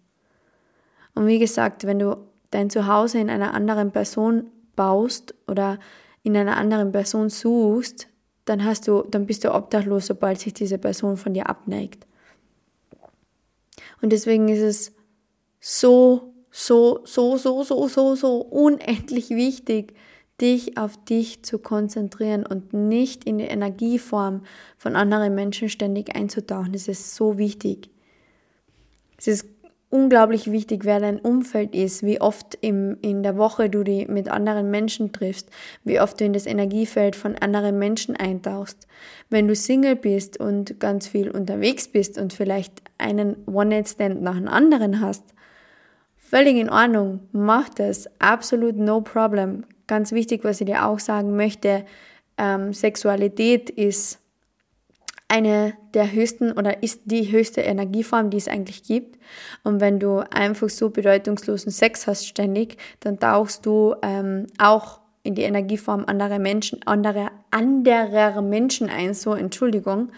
Und 1.15 1.27
wie 1.27 1.39
gesagt, 1.39 1.85
wenn 1.85 1.99
du 1.99 2.17
dein 2.51 2.69
Zuhause 2.69 3.19
in 3.19 3.29
einer 3.29 3.53
anderen 3.53 3.91
Person 3.91 4.51
baust 4.75 5.35
oder 5.47 5.79
in 6.23 6.35
einer 6.37 6.57
anderen 6.57 6.91
Person 6.91 7.29
suchst, 7.29 8.07
dann 8.45 8.63
hast 8.63 8.87
du, 8.87 9.03
dann 9.03 9.25
bist 9.25 9.43
du 9.43 9.53
obdachlos, 9.53 10.07
sobald 10.07 10.39
sich 10.39 10.53
diese 10.53 10.77
Person 10.77 11.17
von 11.17 11.33
dir 11.33 11.49
abneigt. 11.49 12.07
Und 14.01 14.11
deswegen 14.11 14.47
ist 14.49 14.61
es 14.61 14.95
so, 15.59 16.33
so, 16.49 17.01
so, 17.03 17.37
so, 17.37 17.63
so, 17.63 17.87
so, 17.87 18.15
so 18.15 18.37
unendlich 18.37 19.29
wichtig, 19.29 19.93
dich 20.41 20.77
auf 20.77 21.03
dich 21.05 21.43
zu 21.43 21.59
konzentrieren 21.59 22.45
und 22.45 22.73
nicht 22.73 23.23
in 23.23 23.37
die 23.37 23.45
Energieform 23.45 24.43
von 24.77 24.95
anderen 24.95 25.35
Menschen 25.35 25.69
ständig 25.69 26.15
einzutauchen. 26.15 26.73
Das 26.73 26.87
ist 26.87 27.15
so 27.15 27.37
wichtig. 27.37 27.89
Es 29.17 29.27
ist 29.27 29.45
unglaublich 29.89 30.51
wichtig, 30.51 30.85
wer 30.85 30.99
dein 30.99 31.19
Umfeld 31.19 31.73
ist, 31.75 32.03
wie 32.03 32.21
oft 32.21 32.57
im, 32.61 32.97
in 33.01 33.23
der 33.23 33.37
Woche 33.37 33.69
du 33.69 33.83
die 33.83 34.05
mit 34.05 34.29
anderen 34.29 34.69
Menschen 34.69 35.11
triffst, 35.11 35.49
wie 35.83 35.99
oft 35.99 36.19
du 36.19 36.25
in 36.25 36.33
das 36.33 36.45
Energiefeld 36.45 37.15
von 37.15 37.35
anderen 37.35 37.79
Menschen 37.79 38.15
eintauchst. 38.15 38.87
Wenn 39.29 39.47
du 39.47 39.55
Single 39.55 39.95
bist 39.95 40.39
und 40.39 40.79
ganz 40.79 41.07
viel 41.07 41.31
unterwegs 41.31 41.87
bist 41.87 42.17
und 42.17 42.33
vielleicht 42.33 42.83
einen 42.97 43.35
One-Night-Stand 43.47 44.21
nach 44.21 44.35
einem 44.35 44.47
anderen 44.47 45.01
hast, 45.01 45.23
völlig 46.17 46.57
in 46.57 46.69
Ordnung, 46.69 47.21
mach 47.31 47.69
das, 47.69 48.07
absolut 48.19 48.77
no 48.77 49.01
problem. 49.01 49.65
Ganz 49.89 50.11
wichtig, 50.11 50.43
was 50.43 50.61
ich 50.61 50.67
dir 50.67 50.85
auch 50.85 50.99
sagen 50.99 51.35
möchte, 51.35 51.83
ähm, 52.37 52.73
Sexualität 52.73 53.71
ist 53.71 54.19
eine 55.27 55.73
der 55.95 56.11
höchsten 56.11 56.51
oder 56.51 56.83
ist 56.83 57.01
die 57.05 57.31
höchste 57.31 57.61
Energieform, 57.61 58.29
die 58.29 58.37
es 58.37 58.47
eigentlich 58.47 58.83
gibt. 58.83 59.17
Und 59.63 59.81
wenn 59.81 59.99
du 59.99 60.19
einfach 60.29 60.69
so 60.69 60.91
bedeutungslosen 60.91 61.71
Sex 61.71 62.05
hast 62.05 62.27
ständig, 62.27 62.77
dann 62.99 63.17
tauchst 63.17 63.65
du 63.65 63.95
ähm, 64.03 64.45
auch 64.59 64.99
in 65.23 65.33
die 65.33 65.41
Energieform 65.41 66.05
anderer 66.05 66.37
Menschen, 66.37 66.85
anderer, 66.85 67.31
anderer 67.49 68.43
Menschen 68.43 68.89
ein, 68.89 69.15
so 69.15 69.33
Entschuldigung. 69.33 70.11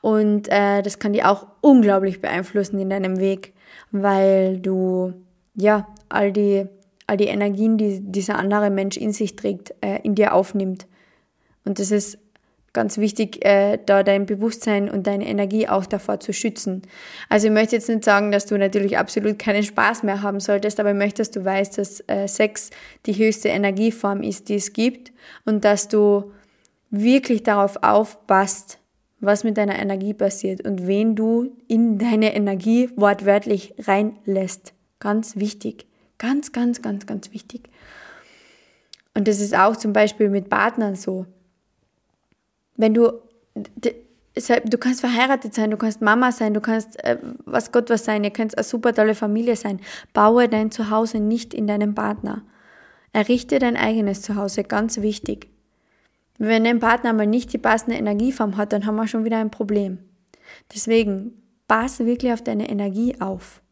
Und 0.00 0.46
äh, 0.46 0.80
das 0.82 1.00
kann 1.00 1.12
dich 1.12 1.24
auch 1.24 1.48
unglaublich 1.60 2.20
beeinflussen 2.20 2.78
in 2.78 2.90
deinem 2.90 3.18
Weg, 3.18 3.52
weil 3.90 4.60
du 4.60 5.12
ja 5.56 5.88
all 6.08 6.30
die 6.30 6.68
all 7.08 7.16
die 7.16 7.26
Energien, 7.26 7.78
die 7.78 8.00
dieser 8.00 8.36
andere 8.36 8.70
Mensch 8.70 8.96
in 8.96 9.12
sich 9.12 9.34
trägt, 9.34 9.74
äh, 9.80 9.98
in 10.02 10.14
dir 10.14 10.34
aufnimmt. 10.34 10.86
Und 11.64 11.78
das 11.78 11.90
ist 11.90 12.18
ganz 12.72 12.98
wichtig, 12.98 13.44
äh, 13.44 13.78
da 13.84 14.02
dein 14.02 14.26
Bewusstsein 14.26 14.90
und 14.90 15.06
deine 15.06 15.26
Energie 15.26 15.68
auch 15.68 15.86
davor 15.86 16.20
zu 16.20 16.32
schützen. 16.32 16.82
Also 17.28 17.48
ich 17.48 17.52
möchte 17.52 17.76
jetzt 17.76 17.88
nicht 17.88 18.04
sagen, 18.04 18.30
dass 18.30 18.46
du 18.46 18.56
natürlich 18.56 18.98
absolut 18.98 19.38
keinen 19.38 19.62
Spaß 19.62 20.02
mehr 20.02 20.22
haben 20.22 20.38
solltest, 20.38 20.78
aber 20.78 20.90
ich 20.90 20.96
möchte, 20.96 21.22
dass 21.22 21.30
du 21.30 21.44
weißt, 21.44 21.78
dass 21.78 22.00
äh, 22.06 22.28
Sex 22.28 22.70
die 23.06 23.14
höchste 23.14 23.48
Energieform 23.48 24.22
ist, 24.22 24.48
die 24.48 24.56
es 24.56 24.72
gibt 24.72 25.12
und 25.44 25.64
dass 25.64 25.88
du 25.88 26.30
wirklich 26.90 27.42
darauf 27.42 27.82
aufpasst, 27.82 28.78
was 29.18 29.44
mit 29.44 29.56
deiner 29.56 29.78
Energie 29.78 30.14
passiert 30.14 30.64
und 30.64 30.86
wen 30.86 31.16
du 31.16 31.56
in 31.66 31.98
deine 31.98 32.34
Energie 32.36 32.90
wortwörtlich 32.96 33.74
reinlässt. 33.78 34.74
Ganz 35.00 35.36
wichtig. 35.36 35.87
Ganz, 36.18 36.52
ganz, 36.52 36.82
ganz, 36.82 37.06
ganz 37.06 37.32
wichtig. 37.32 37.70
Und 39.14 39.28
das 39.28 39.40
ist 39.40 39.56
auch 39.56 39.76
zum 39.76 39.92
Beispiel 39.92 40.28
mit 40.28 40.50
Partnern 40.50 40.94
so. 40.94 41.26
Wenn 42.76 42.94
du, 42.94 43.12
du 43.54 44.78
kannst 44.78 45.00
verheiratet 45.00 45.54
sein, 45.54 45.70
du 45.70 45.76
kannst 45.76 46.00
Mama 46.00 46.30
sein, 46.30 46.54
du 46.54 46.60
kannst 46.60 47.02
äh, 47.04 47.18
was 47.44 47.72
Gott 47.72 47.90
was 47.90 48.04
sein, 48.04 48.22
ihr 48.22 48.30
könnt 48.30 48.56
eine 48.56 48.64
super 48.64 48.94
tolle 48.94 49.14
Familie 49.14 49.56
sein. 49.56 49.80
Baue 50.12 50.48
dein 50.48 50.70
Zuhause 50.70 51.18
nicht 51.18 51.54
in 51.54 51.66
deinem 51.66 51.94
Partner. 51.94 52.42
Errichte 53.12 53.58
dein 53.58 53.76
eigenes 53.76 54.22
Zuhause, 54.22 54.62
ganz 54.62 55.00
wichtig. 55.00 55.48
Wenn 56.38 56.62
dein 56.64 56.78
Partner 56.78 57.12
mal 57.12 57.26
nicht 57.26 57.52
die 57.52 57.58
passende 57.58 57.96
Energieform 57.96 58.56
hat, 58.56 58.72
dann 58.72 58.86
haben 58.86 58.96
wir 58.96 59.08
schon 59.08 59.24
wieder 59.24 59.38
ein 59.38 59.50
Problem. 59.50 59.98
Deswegen, 60.72 61.32
passe 61.66 62.06
wirklich 62.06 62.32
auf 62.32 62.42
deine 62.42 62.68
Energie 62.68 63.20
auf. 63.20 63.62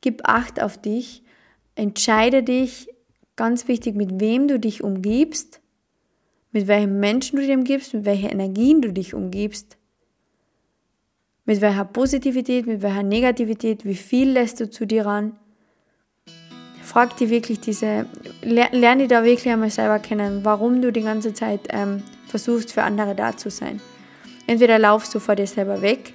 Gib 0.00 0.28
Acht 0.28 0.62
auf 0.62 0.78
dich 0.78 1.24
Entscheide 1.80 2.42
dich, 2.42 2.88
ganz 3.36 3.66
wichtig, 3.66 3.94
mit 3.94 4.20
wem 4.20 4.48
du 4.48 4.60
dich 4.60 4.84
umgibst, 4.84 5.62
mit 6.52 6.66
welchen 6.66 7.00
Menschen 7.00 7.36
du 7.36 7.42
dich 7.46 7.56
umgibst, 7.56 7.94
mit 7.94 8.04
welchen 8.04 8.28
Energien 8.28 8.82
du 8.82 8.92
dich 8.92 9.14
umgibst, 9.14 9.78
mit 11.46 11.62
welcher 11.62 11.86
Positivität, 11.86 12.66
mit 12.66 12.82
welcher 12.82 13.02
Negativität, 13.02 13.86
wie 13.86 13.94
viel 13.94 14.28
lässt 14.28 14.60
du 14.60 14.68
zu 14.68 14.86
dir 14.86 15.06
ran. 15.06 15.38
Frag 16.82 17.16
dir 17.16 17.30
wirklich 17.30 17.60
diese, 17.60 18.04
lerne 18.42 19.08
da 19.08 19.24
wirklich 19.24 19.50
einmal 19.50 19.70
selber 19.70 20.00
kennen, 20.00 20.44
warum 20.44 20.82
du 20.82 20.92
die 20.92 21.00
ganze 21.00 21.32
Zeit 21.32 21.60
ähm, 21.70 22.02
versuchst, 22.26 22.72
für 22.72 22.82
andere 22.82 23.14
da 23.14 23.38
zu 23.38 23.48
sein. 23.48 23.80
Entweder 24.46 24.78
laufst 24.78 25.14
du 25.14 25.18
vor 25.18 25.34
dir 25.34 25.46
selber 25.46 25.80
weg 25.80 26.12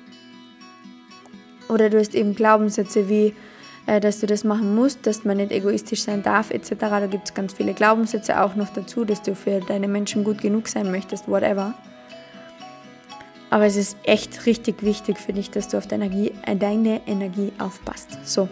oder 1.69 1.89
du 1.89 1.97
hast 1.97 2.13
eben 2.13 2.36
Glaubenssätze 2.36 3.10
wie, 3.10 3.34
dass 3.86 4.19
du 4.19 4.26
das 4.28 4.43
machen 4.43 4.76
musst, 4.76 5.06
dass 5.06 5.26
man 5.26 5.38
nicht 5.38 5.52
egoistisch 5.52 6.04
sein 6.04 6.24
darf 6.24 6.52
etc. 6.52 6.71
Da 6.80 7.08
gibt 7.08 7.28
es 7.28 7.34
ganz 7.34 7.54
viele 7.54 7.74
Glaubenssätze 7.74 8.41
auch 8.41 8.56
noch 8.56 8.69
dazu, 8.69 9.06
dass 9.06 9.21
du 9.21 9.36
für 9.36 9.60
deine 9.60 9.88
Menschen 9.88 10.24
gut 10.24 10.41
genug 10.41 10.67
sein 10.67 10.91
möchtest, 10.91 11.28
whatever. 11.28 11.74
Aber 13.50 13.65
es 13.65 13.76
ist 13.76 13.98
echt 14.04 14.45
richtig 14.48 14.84
wichtig 14.84 15.17
für 15.17 15.34
dich, 15.34 15.52
dass 15.52 15.67
du 15.67 15.78
auf 15.78 15.88
deine 15.88 16.06
Energie, 16.06 16.34
äh, 16.45 16.56
deine 16.56 17.02
Energie 17.08 17.54
aufpasst. 17.60 18.17
So. 18.24 18.50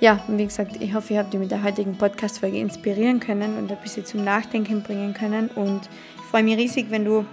Ja, 0.00 0.22
und 0.26 0.36
wie 0.36 0.44
gesagt, 0.44 0.82
ich 0.82 0.92
hoffe, 0.94 1.12
ich 1.12 1.18
habe 1.18 1.30
dich 1.30 1.38
mit 1.38 1.52
der 1.52 1.62
heutigen 1.62 1.96
Podcast-Folge 1.96 2.58
inspirieren 2.58 3.20
können 3.20 3.56
und 3.56 3.70
ein 3.70 3.78
bisschen 3.80 4.04
zum 4.04 4.24
Nachdenken 4.24 4.82
bringen 4.82 5.14
können. 5.14 5.48
Und 5.48 5.88
ich 6.16 6.22
freue 6.30 6.42
mich 6.42 6.56
riesig, 6.56 6.86
wenn 6.90 7.04
du 7.04 7.24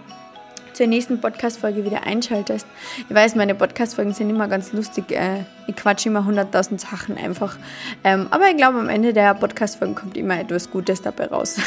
zur 0.79 0.87
nächsten 0.87 1.19
Podcast-Folge 1.19 1.83
wieder 1.83 2.03
einschaltest. 2.03 2.65
Ich 3.09 3.13
weiß, 3.13 3.35
meine 3.35 3.53
Podcast-Folgen 3.53 4.13
sind 4.13 4.29
immer 4.29 4.47
ganz 4.47 4.71
lustig. 4.71 5.11
Äh, 5.11 5.43
ich 5.67 5.75
quatsche 5.75 6.07
immer 6.07 6.21
100.000 6.21 6.79
Sachen 6.79 7.17
einfach. 7.17 7.57
Ähm, 8.05 8.27
aber 8.31 8.49
ich 8.49 8.55
glaube, 8.55 8.79
am 8.79 8.87
Ende 8.87 9.11
der 9.11 9.33
Podcast-Folgen 9.33 9.93
kommt 9.93 10.15
immer 10.15 10.39
etwas 10.39 10.71
Gutes 10.71 11.01
dabei 11.01 11.25
raus. 11.25 11.59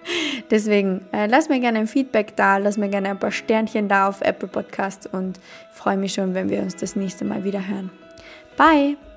Deswegen 0.52 1.00
äh, 1.10 1.26
lass 1.26 1.48
mir 1.48 1.58
gerne 1.58 1.80
ein 1.80 1.88
Feedback 1.88 2.36
da, 2.36 2.58
lass 2.58 2.76
mir 2.76 2.88
gerne 2.88 3.10
ein 3.10 3.18
paar 3.18 3.32
Sternchen 3.32 3.88
da 3.88 4.06
auf 4.06 4.20
Apple 4.20 4.46
Podcasts 4.46 5.08
und 5.08 5.40
freue 5.72 5.96
mich 5.96 6.14
schon, 6.14 6.34
wenn 6.34 6.48
wir 6.48 6.60
uns 6.60 6.76
das 6.76 6.94
nächste 6.94 7.24
Mal 7.24 7.42
wieder 7.42 7.66
hören. 7.66 7.90
Bye! 8.56 9.09